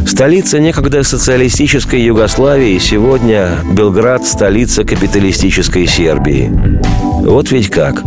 Столица 0.05 0.59
некогда 0.59 1.03
социалистической 1.03 2.01
Югославии, 2.01 2.77
сегодня 2.79 3.51
Белград– 3.71 4.25
столица 4.25 4.83
капиталистической 4.83 5.85
Сербии. 5.85 6.51
Вот 7.23 7.51
ведь 7.51 7.69
как. 7.69 8.03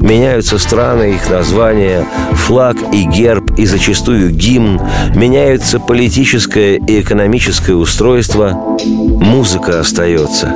Меняются 0.00 0.58
страны, 0.58 1.14
их 1.14 1.30
названия, 1.30 2.04
флаг 2.32 2.76
и 2.92 3.04
герб, 3.04 3.39
и 3.60 3.66
зачастую 3.66 4.30
гимн. 4.30 4.80
Меняются 5.14 5.78
политическое 5.78 6.76
и 6.76 7.00
экономическое 7.00 7.74
устройство. 7.74 8.78
Музыка 8.86 9.80
остается. 9.80 10.54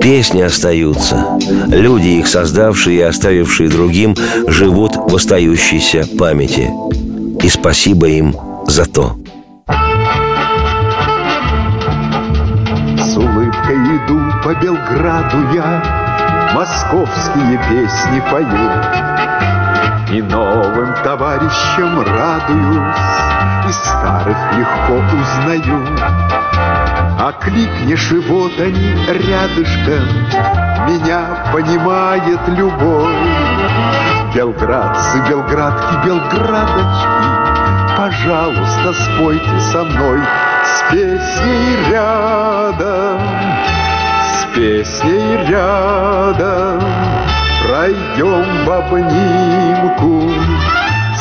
Песни 0.00 0.42
остаются. 0.42 1.38
Люди, 1.68 2.08
их 2.08 2.26
создавшие 2.26 2.98
и 2.98 3.02
оставившие 3.02 3.70
другим, 3.70 4.14
живут 4.46 4.96
в 4.96 5.14
остающейся 5.16 6.06
памяти. 6.18 6.70
И 7.42 7.48
спасибо 7.48 8.08
им 8.08 8.36
за 8.66 8.84
то. 8.84 9.16
С 12.98 13.16
улыбкой 13.16 13.76
иду 13.96 14.20
по 14.44 14.54
Белграду 14.62 15.38
я, 15.54 16.02
Московские 16.54 17.58
песни 17.70 18.22
пою. 18.30 19.31
И 20.12 20.20
новым 20.20 20.92
товарищам 21.02 21.98
радуюсь, 22.02 22.96
И 23.66 23.72
старых 23.72 24.36
легко 24.58 25.00
узнаю. 25.16 25.86
А 27.18 27.32
кликнешь, 27.40 28.12
и 28.12 28.18
вот 28.18 28.52
они 28.60 28.92
рядышком, 29.06 30.04
Меня 30.86 31.46
понимает 31.50 32.40
любовь. 32.48 33.16
Белградцы, 34.34 35.18
белградки, 35.30 36.04
белградочки, 36.04 37.32
Пожалуйста, 37.96 38.92
спойте 38.92 39.60
со 39.72 39.82
мной 39.82 40.20
с 40.64 40.92
песней 40.92 41.90
рядом, 41.90 43.18
с 44.34 44.54
песней 44.54 45.46
рядом 45.48 46.82
пройдем 47.72 48.66
в 48.66 48.70
обнимку 48.70 50.30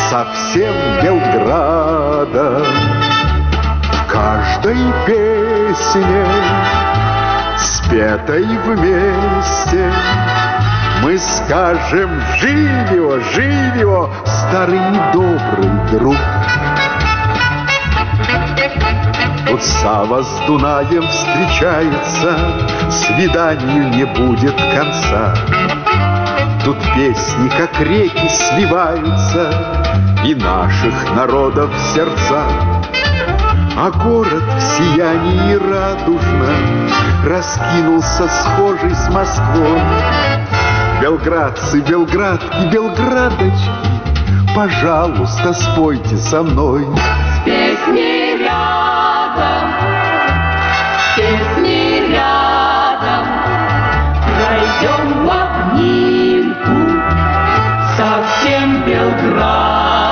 со 0.09 0.27
всем 0.33 0.73
Белградом. 1.01 2.65
В 3.93 4.11
каждой 4.11 4.75
песне, 5.07 6.25
спетой 7.57 8.43
вместе, 8.65 9.93
мы 11.01 11.17
скажем 11.19 12.21
«Живио, 12.41 13.21
живио, 13.33 14.09
старый 14.25 14.81
добрый 15.13 15.71
друг!» 15.91 16.17
Тут 19.47 19.63
Сава 19.63 20.21
с 20.21 20.47
Дунаем 20.47 21.07
встречается, 21.07 22.37
Свиданию 22.89 23.87
не 23.87 24.03
будет 24.03 24.55
конца. 24.75 25.33
Тут 26.63 26.77
песни, 26.95 27.49
как 27.57 27.79
реки, 27.81 28.29
сливаются 28.29 29.51
И 30.23 30.35
наших 30.35 31.15
народов 31.15 31.71
сердца. 31.93 32.43
А 33.77 33.89
город 34.03 34.43
в 34.43 34.61
сиянии 34.61 35.55
радужном 35.55 36.89
Раскинулся 37.25 38.27
схожий 38.27 38.93
с 38.93 39.09
Москвой. 39.09 39.79
Белградцы, 41.01 41.79
белградки, 41.81 42.67
белградочки, 42.71 43.91
Пожалуйста, 44.55 45.53
спойте 45.53 46.17
со 46.17 46.43
мной. 46.43 46.85
С 46.85 47.45
песней 47.45 48.37
рядом, 48.37 49.71
с 50.99 51.15
песней 51.17 51.60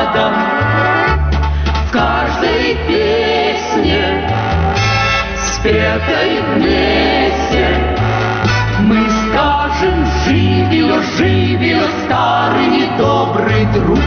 Белградом 0.10 0.34
В 1.88 1.92
каждой 1.92 2.76
песне, 2.88 4.30
спетой 5.54 6.42
вместе. 6.54 7.98
Мы 8.80 9.08
скажем 9.10 10.06
«Живио, 10.26 11.02
живио, 11.18 11.82
старый 12.06 12.78
и 12.78 12.90
добрый 12.98 13.66
друг» 13.74 14.00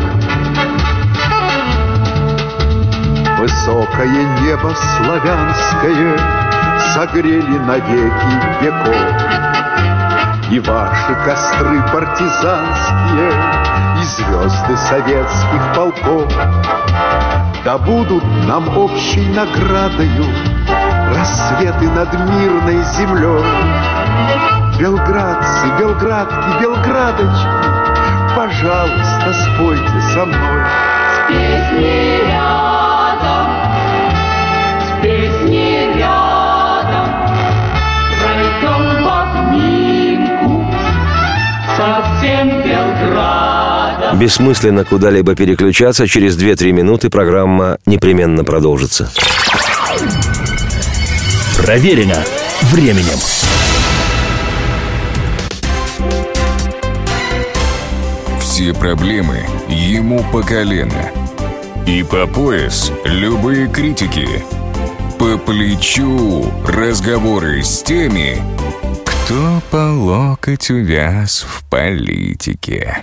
Высокое 3.39 4.25
небо 4.41 4.75
славянское 4.75 6.19
Согрели 6.95 7.59
навеки 7.59 8.63
веков 8.63 9.22
ваши 11.13 11.25
костры 11.25 11.83
партизанские 11.93 13.33
И 14.01 14.05
звезды 14.05 14.77
советских 14.77 15.75
полков. 15.75 16.33
Да 17.65 17.79
будут 17.79 18.25
нам 18.47 18.77
общей 18.77 19.27
наградою 19.29 20.25
Рассветы 21.17 21.89
над 21.91 22.13
мирной 22.13 22.83
землей. 22.95 23.45
Белградцы, 24.79 25.67
белградки, 25.79 26.61
белградочки 26.61 27.49
Пожалуйста, 28.35 29.33
спойте 29.33 30.01
со 30.15 30.25
мной. 30.25 30.65
С 31.13 31.29
песней 31.29 32.92
Бессмысленно 44.15 44.85
куда-либо 44.85 45.35
переключаться. 45.35 46.07
Через 46.07 46.37
2-3 46.37 46.73
минуты 46.73 47.11
программа 47.11 47.79
непременно 47.87 48.45
продолжится. 48.45 49.11
Проверено 51.57 52.23
временем. 52.71 53.19
Все 58.41 58.75
проблемы 58.75 59.47
ему 59.69 60.25
по 60.31 60.43
колено. 60.43 61.11
И 61.87 62.03
по 62.03 62.27
пояс 62.27 62.93
любые 63.05 63.69
критики. 63.69 64.29
По 65.19 65.39
плечу 65.39 66.53
разговоры 66.67 67.63
с 67.63 67.83
теми, 67.83 68.37
кто 69.05 69.63
по 69.71 69.93
локоть 69.93 70.71
увяз 70.71 71.47
в 71.49 71.65
политике. 71.69 73.03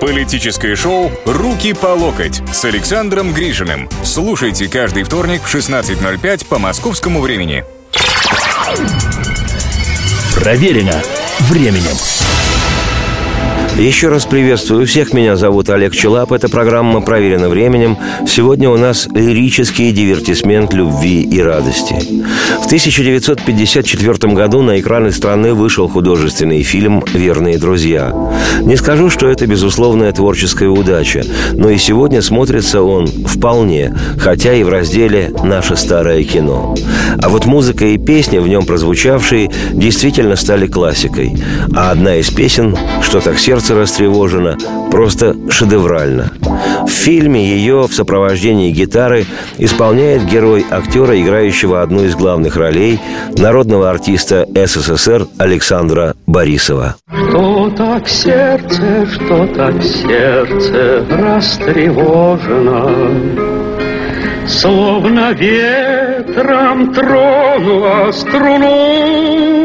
Политическое 0.00 0.76
шоу 0.76 1.10
«Руки 1.24 1.72
по 1.72 1.88
локоть» 1.88 2.42
с 2.52 2.64
Александром 2.64 3.32
Гришиным. 3.32 3.88
Слушайте 4.04 4.68
каждый 4.68 5.02
вторник 5.02 5.42
в 5.42 5.54
16.05 5.54 6.46
по 6.46 6.58
московскому 6.58 7.20
времени. 7.20 7.64
Проверено 10.34 11.02
временем. 11.50 11.96
Еще 13.76 14.08
раз 14.08 14.24
приветствую 14.24 14.86
всех. 14.86 15.12
Меня 15.12 15.36
зовут 15.36 15.68
Олег 15.70 15.94
Челап. 15.94 16.32
Эта 16.32 16.48
программа 16.48 17.00
проверена 17.00 17.48
временем. 17.48 17.96
Сегодня 18.26 18.70
у 18.70 18.76
нас 18.76 19.08
лирический 19.14 19.92
дивертисмент 19.92 20.72
любви 20.72 21.22
и 21.22 21.40
радости. 21.40 21.94
В 22.62 22.66
1954 22.66 24.32
году 24.34 24.62
на 24.62 24.80
экраны 24.80 25.12
страны 25.12 25.54
вышел 25.54 25.88
художественный 25.88 26.62
фильм 26.62 27.04
«Верные 27.12 27.58
друзья». 27.58 28.12
Не 28.60 28.76
скажу, 28.76 29.10
что 29.10 29.28
это 29.28 29.46
безусловная 29.46 30.12
творческая 30.12 30.68
удача, 30.68 31.24
но 31.52 31.70
и 31.70 31.78
сегодня 31.78 32.22
смотрится 32.22 32.82
он 32.82 33.06
вполне, 33.06 33.94
хотя 34.18 34.54
и 34.54 34.64
в 34.64 34.68
разделе 34.68 35.32
«Наше 35.44 35.76
старое 35.76 36.24
кино». 36.24 36.74
А 37.22 37.28
вот 37.28 37.46
музыка 37.46 37.84
и 37.86 37.98
песни, 37.98 38.38
в 38.38 38.48
нем 38.48 38.66
прозвучавшие, 38.66 39.50
действительно 39.72 40.36
стали 40.36 40.66
классикой. 40.66 41.36
А 41.74 41.90
одна 41.90 42.16
из 42.16 42.30
песен 42.30 42.76
«Что 43.02 43.20
так 43.20 43.38
сердце 43.58 43.74
растревожено» 43.74 44.56
просто 44.90 45.36
шедеврально. 45.50 46.30
В 46.86 46.90
фильме 46.90 47.44
ее 47.44 47.86
в 47.88 47.94
сопровождении 47.94 48.70
гитары 48.70 49.26
исполняет 49.58 50.24
герой 50.24 50.64
актера, 50.70 51.20
играющего 51.20 51.82
одну 51.82 52.04
из 52.04 52.14
главных 52.14 52.56
ролей, 52.56 53.00
народного 53.36 53.90
артиста 53.90 54.46
СССР 54.54 55.26
Александра 55.38 56.14
Борисова. 56.26 56.96
Что 57.28 57.70
так 57.76 58.08
сердце, 58.08 59.06
что 59.06 59.46
так 59.48 59.82
сердце 59.82 61.04
растревожено, 61.10 62.90
Словно 64.46 65.32
ветром 65.32 66.94
тронула 66.94 68.10
струну, 68.12 69.57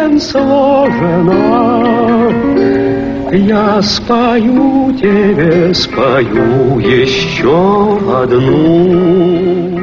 песен 0.00 0.20
сложено. 0.20 1.82
Я 3.32 3.82
спою 3.82 4.92
тебе, 4.98 5.72
спою 5.74 6.78
еще 6.78 7.98
одну. 8.22 9.80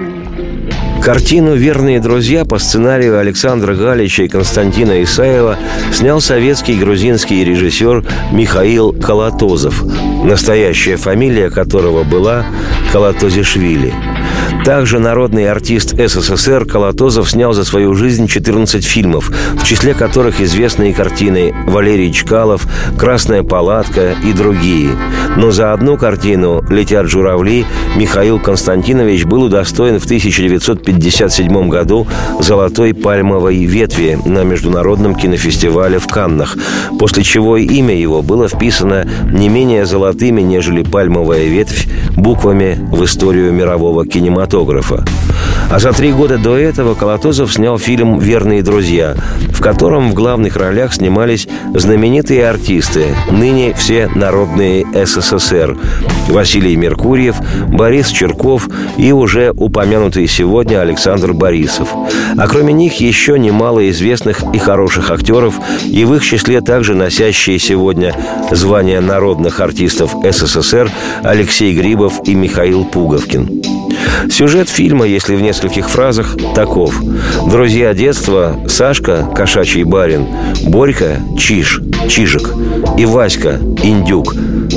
Картину 1.02 1.56
«Верные 1.56 2.02
друзья» 2.02 2.44
по 2.44 2.58
сценарию 2.58 3.18
Александра 3.18 3.76
Галича 3.76 4.24
и 4.24 4.28
Константина 4.28 5.02
Исаева 5.04 5.56
снял 5.94 6.20
советский 6.20 6.76
грузинский 6.76 7.46
режиссер 7.46 8.04
Михаил 8.34 8.92
Колотозов, 8.92 9.86
настоящая 10.26 10.98
фамилия 10.98 11.50
которого 11.50 12.04
была 12.04 12.46
Колотозишвили. 12.92 13.94
Также 14.68 15.00
народный 15.00 15.50
артист 15.50 15.96
СССР 15.98 16.66
Колотозов 16.66 17.32
снял 17.32 17.54
за 17.54 17.64
свою 17.64 17.94
жизнь 17.94 18.28
14 18.28 18.84
фильмов, 18.86 19.32
в 19.54 19.64
числе 19.66 19.94
которых 19.94 20.42
известные 20.42 20.94
картины 20.94 21.56
«Валерий 21.68 22.12
Чкалов», 22.12 22.68
«Красная 22.98 23.44
палатка» 23.44 24.14
и 24.26 24.34
другие. 24.34 24.90
Но 25.38 25.52
за 25.52 25.72
одну 25.72 25.96
картину 25.96 26.66
«Летят 26.70 27.08
журавли» 27.08 27.66
Михаил 27.96 28.42
Константинович 28.42 29.24
был 29.24 29.44
удостоен 29.44 30.02
в 30.02 30.04
1957 30.04 31.70
году 31.70 32.06
«Золотой 32.42 32.94
пальмовой 32.94 33.64
ветви» 33.64 34.20
на 34.26 34.44
Международном 34.44 35.16
кинофестивале 35.16 35.98
в 35.98 36.08
Каннах, 36.08 36.58
после 37.00 37.24
чего 37.24 37.56
имя 37.56 37.96
его 37.96 38.22
было 38.22 38.50
вписано 38.50 39.08
не 39.32 39.48
менее 39.48 39.86
золотыми, 39.86 40.42
нежели 40.42 40.84
пальмовая 40.84 41.46
ветвь, 41.46 41.88
буквами 42.18 42.78
в 42.92 43.06
историю 43.06 43.54
мирового 43.54 44.06
кинематографа. 44.06 44.57
А 45.70 45.80
за 45.80 45.92
три 45.92 46.12
года 46.12 46.38
до 46.38 46.58
этого 46.58 46.96
Колотозов 46.96 47.52
снял 47.52 47.78
фильм 47.78 48.20
«Верные 48.20 48.64
друзья», 48.64 49.16
в 49.50 49.62
котором 49.62 50.12
в 50.12 50.14
главных 50.14 50.56
ролях 50.56 50.94
снимались 50.94 51.48
знаменитые 51.74 52.50
артисты, 52.50 53.16
ныне 53.30 53.74
все 53.74 54.10
народные 54.16 54.86
СССР– 55.06 55.78
Василий 56.30 56.76
Меркурьев, 56.76 57.36
Борис 57.68 58.08
Черков 58.08 58.68
и 58.98 59.12
уже 59.12 59.52
упомянутый 59.52 60.28
сегодня 60.28 60.82
Александр 60.82 61.34
Борисов. 61.34 61.90
А 62.38 62.48
кроме 62.48 62.74
них 62.74 62.96
еще 62.96 63.40
немало 63.40 63.90
известных 63.90 64.44
и 64.54 64.58
хороших 64.58 65.12
актеров, 65.12 65.56
и 65.86 66.06
в 66.06 66.14
их 66.16 66.24
числе 66.24 66.62
также 66.62 66.96
носящие 66.96 67.60
сегодня 67.60 68.16
звание 68.52 69.00
народных 69.00 69.60
артистов 69.60 70.16
СССР 70.24 70.92
Алексей 71.24 71.76
Грибов 71.76 72.22
и 72.26 72.36
Михаил 72.36 72.86
Пуговкин. 72.86 73.77
Сюжет 74.30 74.70
фильма, 74.70 75.06
если 75.06 75.36
в 75.36 75.42
нескольких 75.42 75.90
фразах, 75.90 76.36
таков. 76.56 76.96
Друзья 77.50 77.94
детства– 77.94 78.56
Сашка, 78.68 79.28
кошачий 79.36 79.84
барин, 79.84 80.28
Борька– 80.66 81.18
Чиж, 81.38 81.82
Чижик, 82.10 82.54
и 82.98 83.06
Васька– 83.06 83.60
Индюк, 83.84 84.36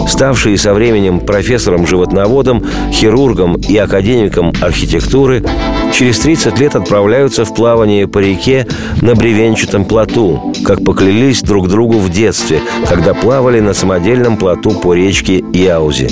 ставшие 0.08 0.56
со 0.58 0.74
временем 0.74 1.20
профессором-животноводом, 1.20 2.64
хирургом 2.92 3.56
и 3.56 3.76
академиком 3.76 4.52
архитектуры, 4.60 5.44
через 5.92 6.18
30 6.20 6.58
лет 6.58 6.76
отправляются 6.76 7.44
в 7.44 7.54
плавание 7.54 8.06
по 8.06 8.18
реке 8.18 8.66
на 9.00 9.14
бревенчатом 9.14 9.84
плоту, 9.84 10.52
как 10.64 10.84
поклялись 10.84 11.42
друг 11.42 11.68
другу 11.68 11.98
в 11.98 12.10
детстве, 12.10 12.60
когда 12.88 13.14
плавали 13.14 13.60
на 13.60 13.74
самодельном 13.74 14.36
плоту 14.36 14.70
по 14.70 14.94
речке 14.94 15.44
Яузи. 15.52 16.10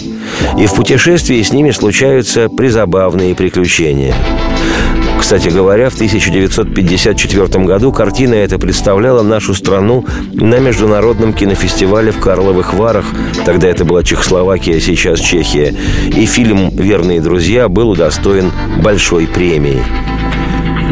И 0.58 0.66
в 0.66 0.74
путешествии 0.74 1.42
с 1.42 1.52
ними 1.52 1.70
случаются 1.70 2.48
призабавные 2.48 3.07
приключения. 3.34 4.14
Кстати 5.18 5.48
говоря, 5.48 5.90
в 5.90 5.94
1954 5.94 7.64
году 7.64 7.92
картина 7.92 8.34
эта 8.34 8.58
представляла 8.58 9.22
нашу 9.22 9.54
страну 9.54 10.04
на 10.32 10.58
Международном 10.58 11.32
кинофестивале 11.32 12.12
в 12.12 12.20
Карловых 12.20 12.72
Варах. 12.74 13.04
Тогда 13.44 13.68
это 13.68 13.84
была 13.84 14.02
Чехословакия, 14.04 14.80
сейчас 14.80 15.20
Чехия. 15.20 15.74
И 16.06 16.24
фильм 16.24 16.70
«Верные 16.70 17.20
друзья» 17.20 17.68
был 17.68 17.90
удостоен 17.90 18.52
большой 18.82 19.26
премии. 19.26 19.82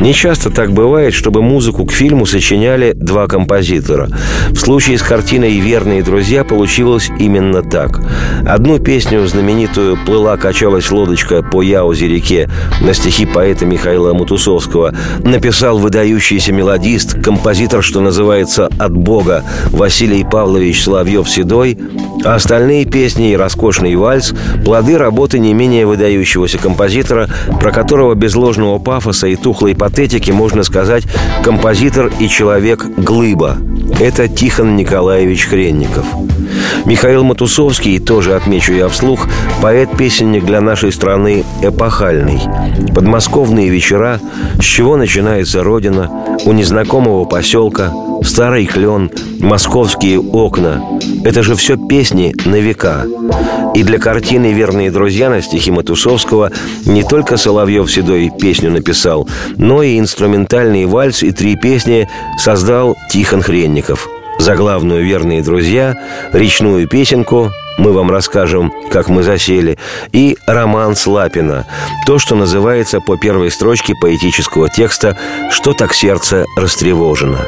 Не 0.00 0.12
часто 0.12 0.50
так 0.50 0.72
бывает, 0.72 1.14
чтобы 1.14 1.42
музыку 1.42 1.86
к 1.86 1.92
фильму 1.92 2.26
сочиняли 2.26 2.92
два 2.92 3.26
композитора. 3.26 4.08
В 4.50 4.56
случае 4.56 4.98
с 4.98 5.02
картиной 5.02 5.58
«Верные 5.58 6.02
друзья» 6.02 6.44
получилось 6.44 7.10
именно 7.18 7.62
так. 7.62 8.00
Одну 8.46 8.78
песню, 8.78 9.26
знаменитую 9.26 9.98
«Плыла, 10.04 10.36
качалась 10.36 10.90
лодочка 10.90 11.42
по 11.42 11.62
Яузе 11.62 12.08
реке» 12.08 12.50
на 12.82 12.94
стихи 12.94 13.26
поэта 13.26 13.64
Михаила 13.64 14.12
Мутусовского 14.12 14.94
написал 15.24 15.78
выдающийся 15.78 16.52
мелодист, 16.52 17.20
композитор, 17.22 17.82
что 17.82 18.00
называется 18.00 18.68
«От 18.78 18.94
Бога» 18.96 19.44
Василий 19.70 20.24
Павлович 20.24 20.82
Соловьев-Седой, 20.84 21.78
а 22.24 22.34
остальные 22.34 22.84
песни 22.84 23.32
и 23.32 23.36
роскошный 23.36 23.94
вальс– 23.96 24.34
плоды 24.64 24.98
работы 24.98 25.38
не 25.38 25.54
менее 25.54 25.86
выдающегося 25.86 26.58
композитора, 26.58 27.28
про 27.60 27.70
которого 27.70 28.14
без 28.14 28.34
ложного 28.34 28.78
пафоса 28.78 29.26
и 29.26 29.36
тухлой 29.36 29.74
патетики 29.88 30.32
можно 30.32 30.64
сказать 30.64 31.04
композитор 31.44 32.10
и 32.18 32.28
человек 32.28 32.84
глыба. 32.96 33.56
Это 34.00 34.26
Тихон 34.26 34.74
Николаевич 34.74 35.44
Хренников. 35.46 36.04
Михаил 36.84 37.24
Матусовский, 37.24 37.98
тоже 37.98 38.34
отмечу 38.34 38.72
я 38.72 38.88
вслух, 38.88 39.26
поэт-песенник 39.62 40.44
для 40.44 40.60
нашей 40.60 40.92
страны 40.92 41.44
эпохальный. 41.62 42.40
Подмосковные 42.94 43.68
вечера, 43.68 44.20
с 44.60 44.64
чего 44.64 44.96
начинается 44.96 45.62
Родина, 45.62 46.10
у 46.44 46.52
незнакомого 46.52 47.24
поселка, 47.24 47.92
старый 48.22 48.66
клен, 48.66 49.10
московские 49.40 50.20
окна. 50.20 50.82
Это 51.24 51.42
же 51.42 51.54
все 51.54 51.76
песни 51.76 52.34
на 52.44 52.56
века. 52.56 53.04
И 53.74 53.82
для 53.82 53.98
картины 53.98 54.52
«Верные 54.52 54.90
друзья» 54.90 55.28
на 55.28 55.42
стихи 55.42 55.70
Матусовского 55.70 56.50
не 56.86 57.02
только 57.02 57.36
Соловьев 57.36 57.90
Седой 57.90 58.30
песню 58.40 58.70
написал, 58.70 59.28
но 59.56 59.82
и 59.82 59.98
инструментальный 59.98 60.86
вальс 60.86 61.22
и 61.22 61.30
три 61.30 61.56
песни 61.56 62.08
создал 62.38 62.96
Тихон 63.10 63.42
Хренников– 63.42 64.08
заглавную 64.38 65.04
«Верные 65.04 65.42
друзья», 65.42 65.96
речную 66.32 66.88
песенку 66.88 67.50
мы 67.78 67.92
вам 67.92 68.10
расскажем, 68.10 68.72
как 68.90 69.08
мы 69.08 69.22
засели, 69.22 69.78
и 70.12 70.36
роман 70.46 70.96
Слапина, 70.96 71.66
то, 72.06 72.18
что 72.18 72.34
называется 72.34 73.00
по 73.00 73.16
первой 73.16 73.50
строчке 73.50 73.94
поэтического 74.00 74.70
текста 74.70 75.18
«Что 75.50 75.72
так 75.72 75.92
сердце 75.92 76.46
растревожено». 76.56 77.44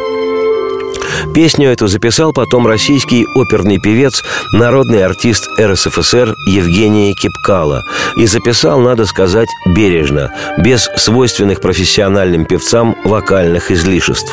Песню 1.34 1.70
эту 1.70 1.88
записал 1.88 2.32
потом 2.32 2.66
российский 2.66 3.26
оперный 3.34 3.78
певец, 3.78 4.22
народный 4.52 5.04
артист 5.04 5.48
РСФСР 5.58 6.34
Евгений 6.46 7.14
Кипкала. 7.14 7.84
И 8.16 8.26
записал, 8.26 8.78
надо 8.80 9.04
сказать, 9.06 9.48
бережно, 9.66 10.32
без 10.58 10.88
свойственных 10.96 11.60
профессиональным 11.60 12.44
певцам 12.44 12.96
вокальных 13.04 13.70
излишеств. 13.70 14.32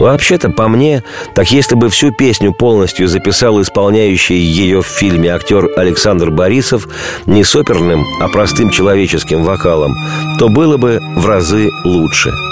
Вообще-то, 0.00 0.50
по 0.50 0.68
мне, 0.68 1.02
так 1.34 1.50
если 1.50 1.74
бы 1.74 1.88
всю 1.88 2.12
песню 2.12 2.52
полностью 2.52 3.08
записал 3.08 3.60
исполняющий 3.60 4.36
ее 4.36 4.82
в 4.82 4.86
фильме 4.86 5.30
актер 5.30 5.68
Александр 5.76 6.30
Борисов 6.30 6.88
не 7.26 7.44
с 7.44 7.54
оперным, 7.54 8.04
а 8.20 8.28
простым 8.28 8.70
человеческим 8.70 9.44
вокалом, 9.44 9.94
то 10.38 10.48
было 10.48 10.76
бы 10.76 11.00
в 11.16 11.26
разы 11.26 11.70
лучше– 11.84 12.32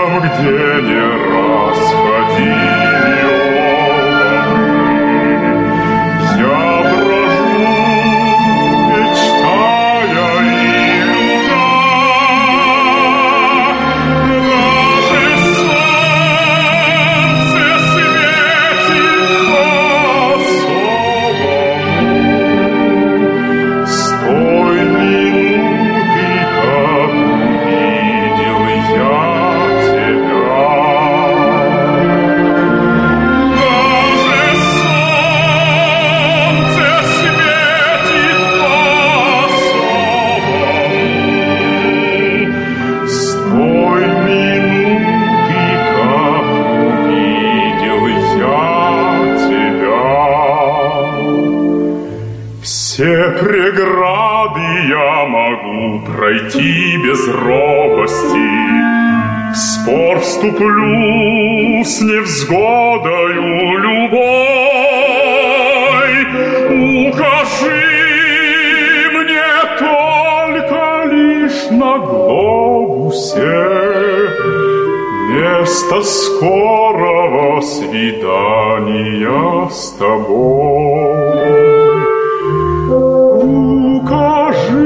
дорожкам, 0.07 0.21
скорого 76.48 77.60
свидания 77.60 79.28
с 79.70 79.90
тобой. 79.92 81.18
Укажи 84.00 84.78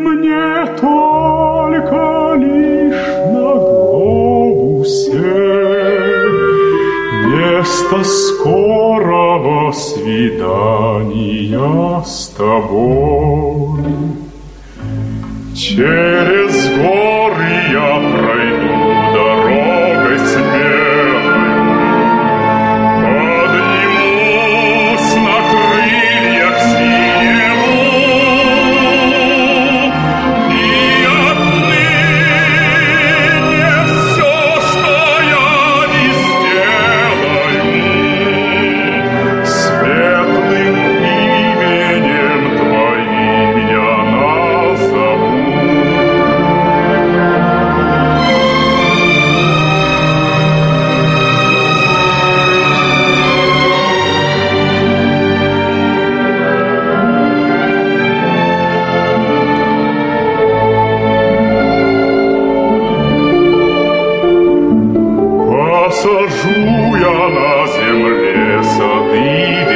мне 0.00 0.66
только 0.80 2.34
лишь 2.36 3.06
на 3.32 3.54
глобусе 3.54 5.12
Место 7.28 7.98
скорого 8.02 9.72
свидания 9.72 11.22
с 12.04 12.26
тобой. 12.36 13.84
Через 15.54 16.52
горы 16.76 17.52
я 17.70 18.00
пройду 18.18 18.81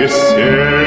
descer. 0.06 0.85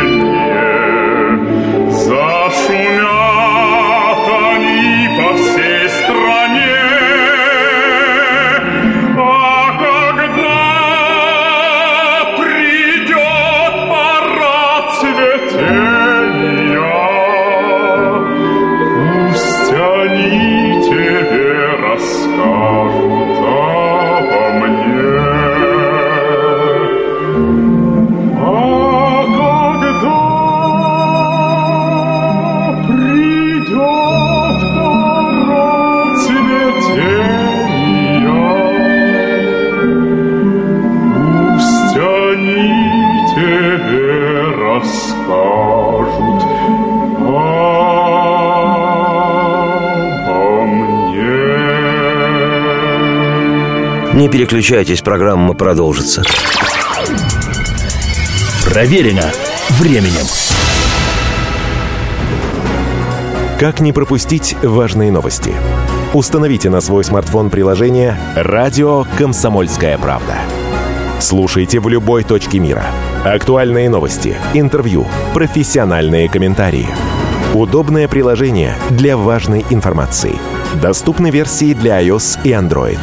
Не 54.19 54.27
переключайтесь, 54.27 55.01
программа 55.01 55.53
продолжится. 55.53 56.23
Проверено 58.65 59.23
временем. 59.79 60.25
Как 63.57 63.79
не 63.79 63.93
пропустить 63.93 64.57
важные 64.61 65.09
новости? 65.09 65.53
Установите 66.13 66.69
на 66.69 66.81
свой 66.81 67.05
смартфон 67.05 67.49
приложение 67.49 68.19
«Радио 68.35 69.05
Комсомольская 69.17 69.97
правда». 69.97 70.35
Слушайте 71.21 71.79
в 71.79 71.87
любой 71.87 72.25
точке 72.25 72.59
мира. 72.59 72.87
Актуальные 73.23 73.89
новости, 73.89 74.35
интервью, 74.53 75.07
профессиональные 75.33 76.27
комментарии. 76.27 76.89
Удобное 77.53 78.09
приложение 78.09 78.75
для 78.89 79.15
важной 79.15 79.65
информации. 79.69 80.35
Доступны 80.81 81.29
версии 81.29 81.73
для 81.73 82.03
iOS 82.03 82.37
и 82.43 82.49
Android. 82.49 82.99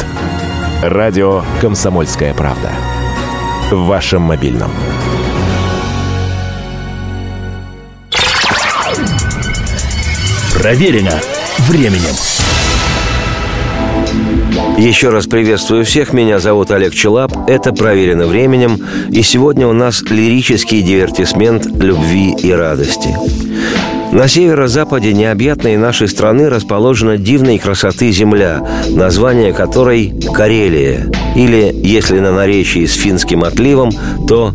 Радио 0.83 1.43
«Комсомольская 1.63 2.35
правда». 2.35 2.71
В 3.71 3.87
вашем 3.87 4.23
мобильном. 4.23 4.71
Проверено 10.53 11.19
временем. 11.61 12.15
Еще 14.77 15.09
раз 15.09 15.27
приветствую 15.27 15.87
всех. 15.87 16.13
Меня 16.13 16.39
зовут 16.39 16.71
Олег 16.71 16.93
Челап. 16.93 17.33
Это 17.49 17.73
«Проверено 17.73 18.27
временем». 18.27 18.79
И 19.11 19.23
сегодня 19.23 19.67
у 19.67 19.73
нас 19.73 20.03
лирический 20.03 20.83
дивертисмент 20.83 21.65
любви 21.65 22.35
и 22.39 22.53
радости. 22.53 23.17
На 24.13 24.29
северо-западе 24.29 25.13
необъятной 25.13 25.77
нашей 25.77 26.09
страны 26.09 26.49
расположена 26.49 27.19
дивной 27.19 27.59
красоты 27.59 28.11
земля, 28.11 28.61
название 28.89 29.53
которой 29.53 30.15
Карелия, 30.33 31.11
или, 31.35 31.73
если 31.75 32.21
на 32.21 32.33
наречии 32.33 32.87
с 32.87 32.95
финским 32.95 33.45
отливом, 33.45 33.91
то 34.27 34.53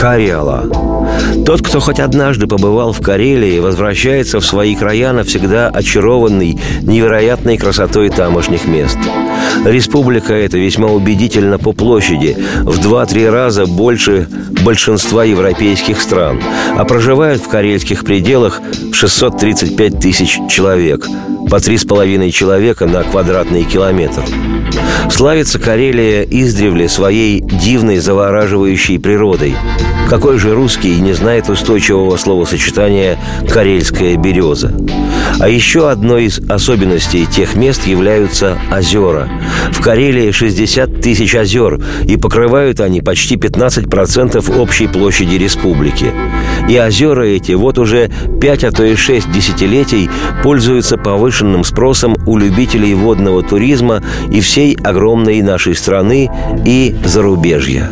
Кариала. 0.00 1.03
Тот, 1.44 1.62
кто 1.62 1.80
хоть 1.80 2.00
однажды 2.00 2.46
побывал 2.46 2.92
в 2.92 3.00
Карелии, 3.00 3.58
возвращается 3.58 4.40
в 4.40 4.46
свои 4.46 4.74
края 4.74 5.12
навсегда 5.12 5.68
очарованный 5.68 6.58
невероятной 6.82 7.58
красотой 7.58 8.08
тамошних 8.08 8.66
мест. 8.66 8.96
Республика 9.64 10.32
эта 10.32 10.58
весьма 10.58 10.88
убедительна 10.88 11.58
по 11.58 11.72
площади, 11.72 12.36
в 12.62 12.78
2-3 12.80 13.30
раза 13.30 13.66
больше 13.66 14.28
большинства 14.64 15.24
европейских 15.24 16.00
стран, 16.00 16.40
а 16.76 16.84
проживают 16.84 17.42
в 17.42 17.48
карельских 17.48 18.04
пределах 18.04 18.60
635 18.92 20.00
тысяч 20.00 20.38
человек, 20.48 21.06
по 21.50 21.56
3,5 21.56 22.30
человека 22.30 22.86
на 22.86 23.02
квадратный 23.02 23.64
километр. 23.64 24.22
Славится 25.10 25.58
Карелия 25.58 26.22
издревле 26.22 26.88
своей 26.88 27.40
дивной 27.40 27.98
завораживающей 27.98 28.98
природой. 28.98 29.54
Какой 30.14 30.38
же 30.38 30.54
русский 30.54 31.00
не 31.00 31.12
знает 31.12 31.48
устойчивого 31.50 32.16
словосочетания 32.16 33.18
«карельская 33.52 34.16
береза»? 34.16 34.72
А 35.40 35.48
еще 35.48 35.90
одной 35.90 36.26
из 36.26 36.38
особенностей 36.48 37.26
тех 37.26 37.56
мест 37.56 37.84
являются 37.84 38.56
озера. 38.72 39.28
В 39.72 39.80
Карелии 39.80 40.30
60 40.30 41.00
тысяч 41.00 41.34
озер, 41.34 41.80
и 42.04 42.16
покрывают 42.16 42.78
они 42.78 43.00
почти 43.00 43.34
15% 43.34 44.56
общей 44.56 44.86
площади 44.86 45.34
республики. 45.34 46.12
И 46.68 46.78
озера 46.78 47.24
эти 47.24 47.50
вот 47.50 47.80
уже 47.80 48.08
5, 48.40 48.64
а 48.64 48.70
то 48.70 48.84
и 48.84 48.94
6 48.94 49.32
десятилетий 49.32 50.08
пользуются 50.44 50.96
повышенным 50.96 51.64
спросом 51.64 52.14
у 52.24 52.38
любителей 52.38 52.94
водного 52.94 53.42
туризма 53.42 54.00
и 54.30 54.40
всей 54.40 54.76
огромной 54.76 55.42
нашей 55.42 55.74
страны 55.74 56.30
и 56.64 56.94
зарубежья. 57.04 57.90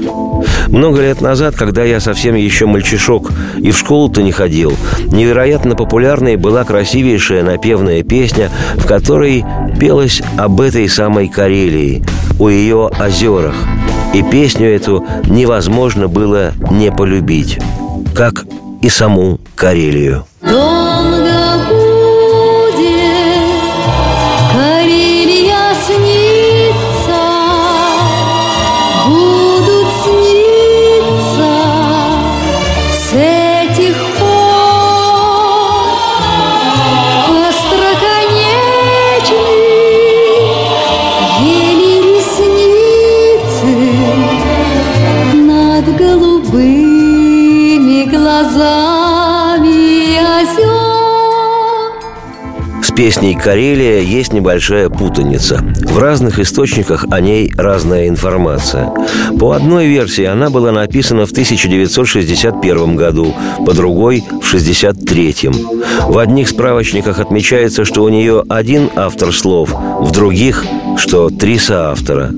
Много 0.72 1.02
лет 1.02 1.20
назад, 1.20 1.54
когда 1.54 1.85
я 1.85 2.00
совсем 2.00 2.35
еще 2.35 2.64
мальчишок 2.64 3.30
и 3.58 3.70
в 3.70 3.76
школу-то 3.76 4.22
не 4.22 4.32
ходил, 4.32 4.72
невероятно 5.12 5.76
популярной 5.76 6.37
была 6.37 6.64
красивейшая 6.64 7.42
напевная 7.42 8.02
песня, 8.02 8.50
в 8.76 8.87
которой 8.87 9.44
пелось 9.78 10.22
об 10.38 10.62
этой 10.62 10.88
самой 10.88 11.28
Карелии, 11.28 12.02
о 12.38 12.48
ее 12.48 12.90
озерах. 12.98 13.54
И 14.14 14.22
песню 14.22 14.74
эту 14.74 15.04
невозможно 15.26 16.08
было 16.08 16.52
не 16.70 16.90
полюбить, 16.90 17.58
как 18.14 18.46
и 18.80 18.88
саму 18.88 19.40
Карелию. 19.54 20.24
Песней 52.94 53.35
«Карелия» 53.35 54.00
есть 54.00 54.33
небольшая 54.33 54.88
путаница. 54.88 55.64
В 55.85 55.98
разных 55.98 56.38
источниках 56.38 57.05
о 57.11 57.20
ней 57.20 57.52
разная 57.57 58.09
информация. 58.09 58.90
По 59.38 59.52
одной 59.52 59.87
версии 59.87 60.24
она 60.24 60.50
была 60.50 60.72
написана 60.72 61.26
в 61.26 61.31
1961 61.31 62.96
году, 62.96 63.35
по 63.64 63.72
другой– 63.72 64.24
в 64.42 64.55
1963. 64.55 65.50
В 66.09 66.18
одних 66.18 66.48
справочниках 66.48 67.18
отмечается, 67.18 67.85
что 67.85 68.02
у 68.02 68.09
нее 68.09 68.44
один 68.48 68.90
автор 68.96 69.33
слов, 69.33 69.70
в 69.72 70.11
других– 70.12 70.64
что 70.96 71.31
три 71.31 71.59
соавтора. 71.59 72.33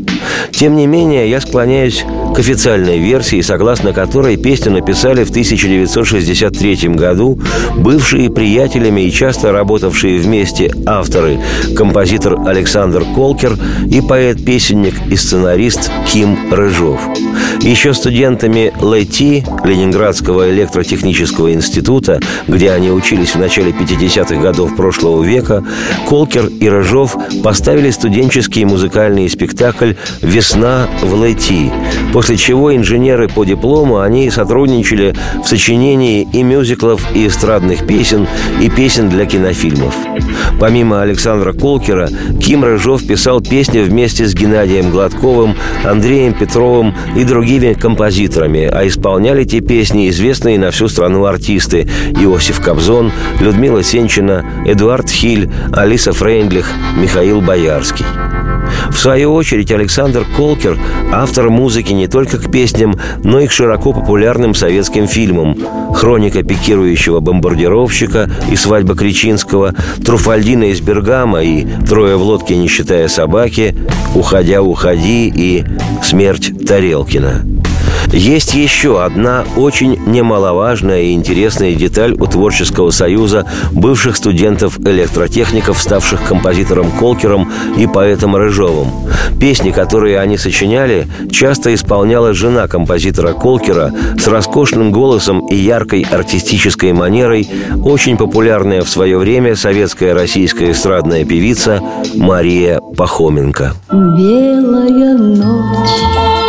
Тем 0.53 0.77
не 0.77 0.87
менее, 0.87 1.29
я 1.29 1.41
склоняюсь 1.41 2.05
к 2.35 2.39
официальной 2.39 2.99
версии, 2.99 3.41
согласно 3.41 3.93
которой 3.93 4.37
песню 4.37 4.73
написали 4.73 5.25
в 5.25 5.31
1963 5.31 6.89
году 6.89 7.39
бывшие 7.77 8.31
приятелями 8.31 9.03
и 9.03 9.13
часто 9.13 9.53
работавшие 9.53 10.19
вместе 10.19 10.73
авторы, 10.87 11.39
композитор 11.77 12.41
Александр 12.47 13.05
Колкер 13.15 13.57
и 13.87 14.01
поэт-песенник 14.01 14.95
и 15.11 15.17
сценарист 15.17 15.91
Ким 16.13 16.53
Рыжов. 16.53 17.01
Еще 17.61 17.95
студентами 17.95 18.73
ЛЭТИ, 18.81 19.45
Ленинградского 19.65 20.51
электротехнического 20.51 21.53
института, 21.53 22.21
где 22.49 22.73
они 22.73 22.91
учились 22.91 23.31
в 23.31 23.39
начале 23.39 23.71
50-х 23.71 24.37
годов 24.37 24.77
прошлого 24.77 25.23
века, 25.23 25.65
Колкер 26.09 26.47
и 26.47 26.69
Рыжов 26.69 27.17
поставили 27.43 27.91
студенческий 27.91 28.65
музыкальный 28.65 29.29
спектакль 29.31 29.93
«Весна 30.35 30.89
в 31.01 31.15
ЛЭТИ», 31.15 31.71
после 32.13 32.37
чего 32.37 32.75
инженеры 32.75 33.29
по 33.29 33.45
диплому 33.45 34.01
они 34.01 34.31
сотрудничали 34.31 35.15
в 35.41 35.47
сочинении 35.47 36.27
и 36.33 36.43
мюзиклов, 36.43 37.07
и 37.15 37.29
эстрадных 37.29 37.87
песен, 37.87 38.27
и 38.61 38.69
песен 38.69 39.09
для 39.09 39.27
кинофильмов. 39.27 39.95
Помимо 40.59 41.03
Александра 41.03 41.53
Колкера, 41.53 42.09
Ким 42.43 42.65
Рыжов 42.65 43.07
писал 43.07 43.43
песни 43.43 43.79
вместе 43.79 44.27
с 44.27 44.35
Геннадием 44.35 44.91
Гладковым, 44.91 45.55
Андреем 45.85 46.35
Петровым 46.35 46.97
и 47.15 47.23
другими 47.23 47.75
композиторами, 47.75 48.65
а 48.65 48.89
исполняли 48.89 49.45
те 49.45 49.61
песни 49.61 50.09
известные 50.09 50.59
на 50.59 50.73
всю 50.73 50.89
страну 50.89 51.27
артисты 51.27 51.89
Иосиф 52.21 52.61
Кобзон, 52.61 53.13
Людмила 53.39 53.85
Сенчина, 53.85 54.45
Эдуард 54.67 55.09
Хиль, 55.09 55.49
Алиса 55.73 56.13
Фрейндлих, 56.13 56.69
Михаил 56.97 57.41
Боярский. 57.41 58.05
В 58.91 58.97
свою 58.97 59.35
очередь 59.35 59.71
Александр 59.73 60.24
Колкер– 60.37 60.79
автор 61.13 61.51
музыки 61.51 61.93
не 61.93 62.09
только 62.09 62.39
к 62.39 62.51
песням, 62.51 62.97
но 63.23 63.41
и 63.41 63.47
к 63.47 63.53
широко 63.53 63.93
популярным 63.93 64.55
советским 64.55 65.07
фильмам 65.07 65.57
«Хроника 65.95 66.43
пикирующего 66.43 67.21
бомбардировщика» 67.21 68.31
и 68.51 68.57
«Свадьба 68.57 68.97
Кричинского», 68.97 69.75
«Труфальдина 70.05 70.65
из 70.65 70.81
Бергама» 70.81 71.43
и 71.43 71.67
«Трое 71.87 72.17
в 72.17 72.23
лодке, 72.23 72.57
не 72.57 72.69
считая 72.69 73.09
собаки», 73.09 73.77
«Уходя, 74.15 74.63
уходи» 74.63 75.33
и 75.35 75.65
«Смерть 76.03 76.67
Тарелкина». 76.67 77.54
Есть 78.15 78.55
еще 78.55 79.03
одна 79.03 79.45
очень 79.57 79.99
немаловажная 80.07 81.03
и 81.03 81.13
интересная 81.15 81.75
деталь 81.75 82.13
у 82.13 82.27
Творческого 82.27 82.91
союза 82.91 83.45
бывших 83.73 84.15
студентов-электротехников, 84.15 85.83
ставших 85.83 86.23
композитором 86.23 86.93
Колкером 86.93 87.51
и 87.77 87.89
поэтом 87.89 88.37
Рыжовым. 88.37 88.93
Песни, 89.41 89.73
которые 89.73 90.21
они 90.21 90.39
сочиняли, 90.39 91.09
часто 91.33 91.75
исполняла 91.75 92.35
жена 92.35 92.69
композитора 92.69 93.33
Колкера 93.33 93.93
с 94.17 94.29
роскошным 94.29 94.93
голосом 94.93 95.49
и 95.49 95.57
яркой 95.57 96.07
артистической 96.09 96.93
манерой, 96.93 97.49
очень 97.83 98.17
популярная 98.17 98.83
в 98.83 98.89
свое 98.89 99.19
время 99.19 99.57
советская 99.57 100.15
российская 100.15 100.71
эстрадная 100.71 101.25
певица 101.25 101.83
Мария 102.15 102.81
Пахоменко. 102.97 103.75
Белая 103.91 105.19
ночь 105.19 106.44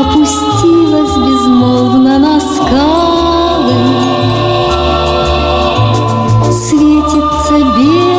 опустилась 0.00 1.16
безмолвно 1.16 2.18
на 2.18 2.40
скалы. 2.40 3.74
Светится 6.50 7.54
белая, 7.76 8.09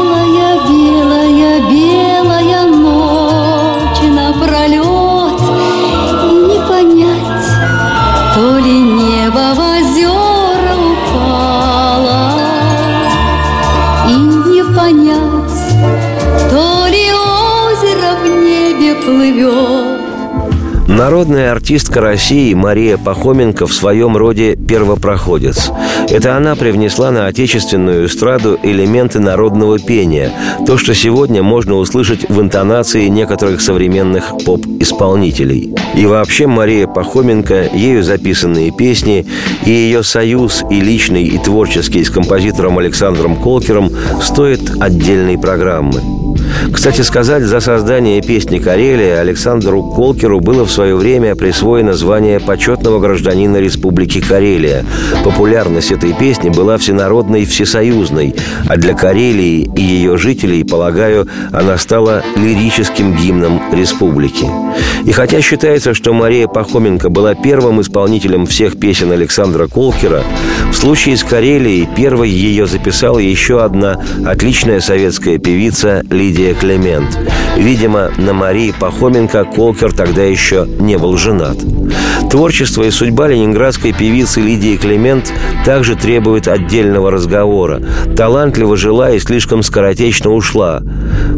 Народная 21.01 21.51
артистка 21.51 21.99
России 21.99 22.53
Мария 22.53 22.95
Пахоменко 22.95 23.65
в 23.65 23.73
своем 23.73 24.15
роде 24.15 24.55
первопроходец. 24.55 25.71
Это 26.11 26.37
она 26.37 26.55
привнесла 26.55 27.09
на 27.09 27.25
отечественную 27.25 28.05
эстраду 28.05 28.59
элементы 28.61 29.19
народного 29.19 29.79
пения, 29.79 30.31
то, 30.67 30.77
что 30.77 30.93
сегодня 30.93 31.41
можно 31.41 31.73
услышать 31.77 32.29
в 32.29 32.39
интонации 32.39 33.07
некоторых 33.07 33.61
современных 33.61 34.31
поп-исполнителей. 34.45 35.73
И 35.95 36.05
вообще 36.05 36.45
Мария 36.45 36.85
Пахоменко, 36.85 37.71
ею 37.73 38.03
записанные 38.03 38.69
песни 38.69 39.25
и 39.65 39.71
ее 39.71 40.03
союз 40.03 40.63
и 40.69 40.81
личный, 40.81 41.23
и 41.23 41.39
творческий 41.39 42.03
с 42.03 42.11
композитором 42.11 42.77
Александром 42.77 43.37
Колкером 43.37 43.89
стоят 44.21 44.61
отдельной 44.79 45.39
программы. 45.39 46.20
Кстати 46.71 47.01
сказать, 47.01 47.43
за 47.43 47.59
создание 47.59 48.21
песни 48.21 48.59
«Карелия» 48.59 49.19
Александру 49.19 49.83
Колкеру 49.83 50.39
было 50.39 50.65
в 50.65 50.71
свое 50.71 50.95
время 50.95 51.35
присвоено 51.35 51.93
звание 51.93 52.39
почетного 52.39 52.99
гражданина 52.99 53.57
Республики 53.57 54.21
Карелия. 54.21 54.85
Популярность 55.23 55.91
этой 55.91 56.13
песни 56.13 56.49
была 56.49 56.77
всенародной 56.77 57.43
и 57.43 57.45
всесоюзной, 57.45 58.35
а 58.67 58.77
для 58.77 58.93
Карелии 58.93 59.69
и 59.75 59.81
ее 59.81 60.17
жителей, 60.17 60.63
полагаю, 60.63 61.27
она 61.51 61.77
стала 61.77 62.23
лирическим 62.35 63.15
гимном 63.15 63.61
республики. 63.73 64.45
И 65.05 65.11
хотя 65.11 65.41
считается, 65.41 65.93
что 65.93 66.13
Мария 66.13 66.47
Пахоменко 66.47 67.09
была 67.09 67.35
первым 67.35 67.81
исполнителем 67.81 68.45
всех 68.45 68.79
песен 68.79 69.11
Александра 69.11 69.67
Колкера, 69.67 70.23
в 70.71 70.75
случае 70.75 71.17
с 71.17 71.23
Карелией 71.23 71.87
первой 71.95 72.29
ее 72.29 72.65
записала 72.65 73.19
еще 73.19 73.63
одна 73.63 74.01
отличная 74.25 74.79
советская 74.79 75.37
певица 75.37 76.03
Лидия 76.09 76.40
Клемент. 76.49 77.17
Видимо, 77.57 78.09
на 78.17 78.33
Марии 78.33 78.73
Пахоменко 78.77 79.45
Колкер 79.45 79.93
тогда 79.93 80.23
еще 80.23 80.67
не 80.79 80.97
был 80.97 81.17
женат. 81.17 81.57
Творчество 82.29 82.83
и 82.83 82.91
судьба 82.91 83.27
ленинградской 83.27 83.93
певицы 83.93 84.41
Лидии 84.41 84.77
Клемент 84.77 85.31
также 85.65 85.95
требует 85.95 86.47
отдельного 86.47 87.11
разговора. 87.11 87.81
Талантливо 88.15 88.77
жила 88.77 89.11
и 89.11 89.19
слишком 89.19 89.63
скоротечно 89.63 90.31
ушла. 90.31 90.81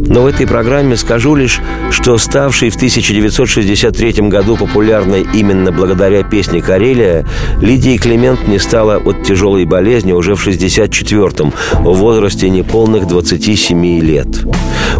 Но 0.06 0.24
в 0.24 0.26
этой 0.26 0.46
программе 0.46 0.98
скажу 0.98 1.34
лишь, 1.36 1.62
что 1.90 2.18
ставшей 2.18 2.70
в 2.70 2.76
1963 2.76 4.30
году 4.30 4.58
популярной 4.58 5.26
именно 5.34 5.72
благодаря 5.72 6.24
песне 6.24 6.62
«Карелия», 6.62 7.26
Лидии 7.62 7.98
Клемент 7.98 8.48
не 8.48 8.60
стала 8.60 8.98
от 8.98 9.24
тяжелой 9.24 9.66
болезни 9.66 10.12
уже 10.12 10.36
в 10.36 10.46
64-м, 10.46 11.54
в 11.80 11.94
возрасте 11.94 12.50
неполных 12.50 13.08
27 13.08 14.00
лет. 14.02 14.28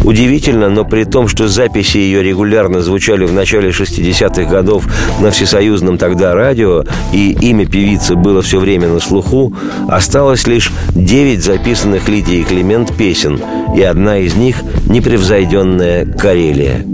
Удивительно, 0.02 0.70
но 0.70 0.84
при 0.84 1.04
том, 1.04 1.28
что 1.28 1.48
записи 1.48 1.98
ее 1.98 2.22
регулярно 2.22 2.80
звучали 2.80 3.26
в 3.26 3.32
начале 3.32 3.70
60-х 3.70 4.44
годов 4.50 4.86
на 5.20 5.30
всесоюзном 5.30 5.98
тогда 5.98 6.34
радио, 6.34 6.84
и 7.12 7.36
имя 7.40 7.66
певицы 7.66 8.16
было 8.16 8.42
все 8.42 8.58
время 8.58 8.88
на 8.88 9.00
слуху, 9.00 9.52
осталось 9.88 10.46
лишь 10.46 10.72
9 10.94 11.42
записанных 11.42 12.08
Лидией 12.08 12.44
Климент 12.44 12.94
песен, 12.96 13.40
и 13.76 13.82
одна 13.82 14.18
из 14.18 14.34
них– 14.34 14.56
непревзойденная 14.94 16.06
«Карелия». 16.06 16.84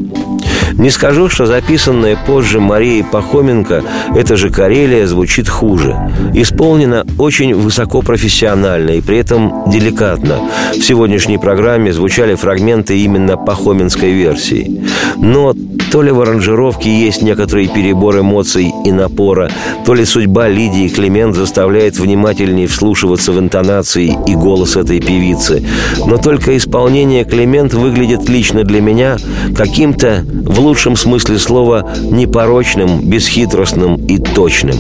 Не 0.75 0.91
скажу, 0.91 1.29
что 1.29 1.47
записанная 1.47 2.16
позже 2.27 2.61
Марией 2.61 3.05
Пахоменко 3.05 3.83
«Это 4.14 4.37
же 4.37 4.51
Карелия» 4.51 5.07
звучит 5.07 5.49
хуже. 5.49 5.97
Исполнена 6.35 7.05
очень 7.18 7.55
высокопрофессионально 7.55 8.91
и 8.91 9.01
при 9.01 9.18
этом 9.18 9.71
деликатно. 9.71 10.37
В 10.73 10.83
сегодняшней 10.83 11.39
программе 11.39 11.93
звучали 11.93 12.35
фрагменты 12.35 12.99
именно 12.99 13.37
пахоменской 13.37 14.12
версии. 14.12 14.83
Но 15.16 15.55
то 15.91 16.03
ли 16.03 16.12
в 16.12 16.21
аранжировке 16.21 16.89
есть 16.89 17.23
некоторый 17.23 17.66
перебор 17.66 18.21
эмоций 18.21 18.73
и 18.85 18.93
напора, 18.93 19.51
то 19.85 19.95
ли 19.95 20.05
судьба 20.05 20.49
Лидии 20.49 20.89
Климент 20.89 21.35
заставляет 21.35 21.99
внимательнее 21.99 22.68
вслушиваться 22.68 23.33
в 23.33 23.39
интонации 23.41 24.16
и 24.27 24.35
голос 24.35 24.77
этой 24.77 25.01
певицы. 25.01 25.66
Но 26.07 26.16
только 26.16 26.57
исполнение 26.57 27.25
Климент 27.25 27.75
выглядит 27.75 28.29
лично 28.29 28.62
для 28.62 28.81
меня 28.81 29.16
каким-то, 29.57 30.25
в 30.61 30.63
лучшем 30.63 30.95
смысле 30.95 31.39
слова, 31.39 31.91
непорочным, 32.11 33.01
бесхитростным 33.01 33.97
и 33.97 34.19
точным 34.19 34.77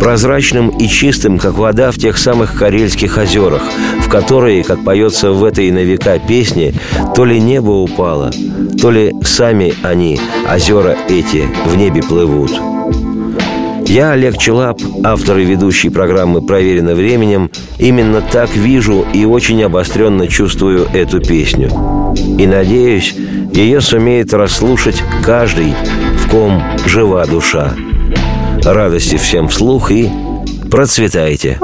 прозрачным 0.00 0.68
и 0.68 0.86
чистым, 0.86 1.38
как 1.38 1.54
вода 1.54 1.90
в 1.90 1.96
тех 1.96 2.16
самых 2.18 2.56
Карельских 2.56 3.18
озерах, 3.18 3.62
в 4.00 4.08
которые, 4.08 4.62
как 4.62 4.84
поется 4.84 5.32
в 5.32 5.44
этой 5.44 5.70
на 5.72 5.82
века 5.82 6.18
песне, 6.20 6.72
то 7.16 7.24
ли 7.24 7.40
небо 7.40 7.70
упало, 7.70 8.30
то 8.80 8.92
ли 8.92 9.12
сами 9.24 9.74
они, 9.82 10.20
озера 10.48 10.96
эти, 11.08 11.48
в 11.66 11.76
небе 11.76 12.00
плывут. 12.02 12.77
Я, 13.88 14.10
Олег 14.10 14.36
Челап, 14.36 14.78
автор 15.02 15.38
и 15.38 15.46
ведущий 15.46 15.88
программы 15.88 16.42
«Проверено 16.42 16.94
временем», 16.94 17.50
именно 17.78 18.20
так 18.20 18.54
вижу 18.54 19.06
и 19.14 19.24
очень 19.24 19.62
обостренно 19.62 20.28
чувствую 20.28 20.86
эту 20.92 21.20
песню. 21.20 21.70
И 22.38 22.46
надеюсь, 22.46 23.14
ее 23.50 23.80
сумеет 23.80 24.34
расслушать 24.34 25.02
каждый, 25.24 25.72
в 26.18 26.30
ком 26.30 26.62
жива 26.84 27.24
душа. 27.24 27.72
Радости 28.62 29.16
всем 29.16 29.48
вслух 29.48 29.90
и 29.90 30.10
процветайте! 30.70 31.56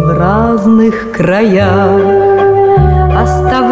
В 0.00 0.18
разных 0.18 1.12
краях 1.12 2.09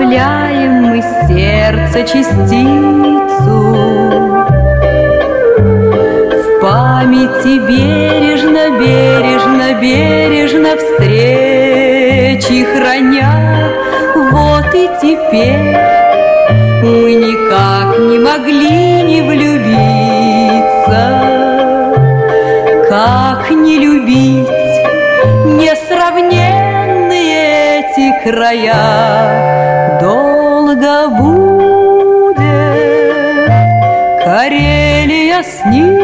Оставляем 0.09 0.73
мы 0.85 1.03
сердце 1.29 2.01
частицу. 2.03 3.59
В 6.33 6.61
памяти 6.63 7.59
бережно, 7.69 8.71
бережно, 8.79 9.75
бережно 9.79 10.71
Встречи 10.79 12.65
храня. 12.65 13.33
Вот 14.33 14.75
и 14.75 14.89
теперь 14.99 15.77
Мы 16.83 17.13
никак 17.13 17.99
не 17.99 18.19
могли 18.19 19.03
не 19.03 19.21
влюбиться. 19.21 21.03
Как 22.89 23.51
не 23.51 23.79
любить 23.79 24.49
несравненные 25.45 27.81
эти 27.81 28.11
края 28.25 29.48
Карелия 35.39 35.98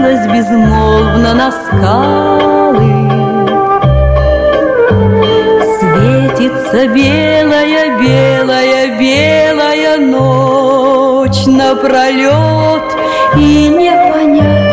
покосилась 0.00 0.26
безмолвно 0.26 1.34
на 1.34 1.52
скалы. 1.52 3.10
Светится 5.78 6.86
белая, 6.88 7.98
белая, 7.98 8.98
белая 8.98 9.98
ночь 9.98 11.46
напролет, 11.46 12.96
И 13.36 13.68
не 13.68 13.90
понять, 14.12 14.69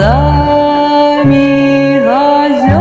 глазами 0.00 1.98
озер. 1.98 2.80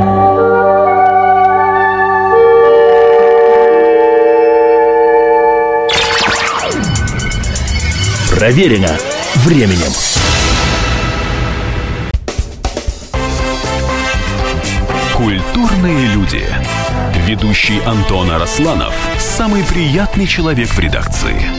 Проверено 8.29 8.97
временем. 9.35 9.91
Культурные 15.13 16.07
люди. 16.07 16.45
Ведущий 17.27 17.81
Антон 17.85 18.31
Арасланов– 18.31 18.93
самый 19.19 19.63
приятный 19.65 20.25
человек 20.25 20.69
в 20.69 20.79
редакции. 20.79 21.58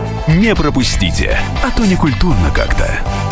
Не 0.27 0.55
пропустите, 0.55 1.37
а 1.63 1.71
то 1.71 1.85
не 1.85 1.95
культурно 1.95 2.51
как-то. 2.51 3.30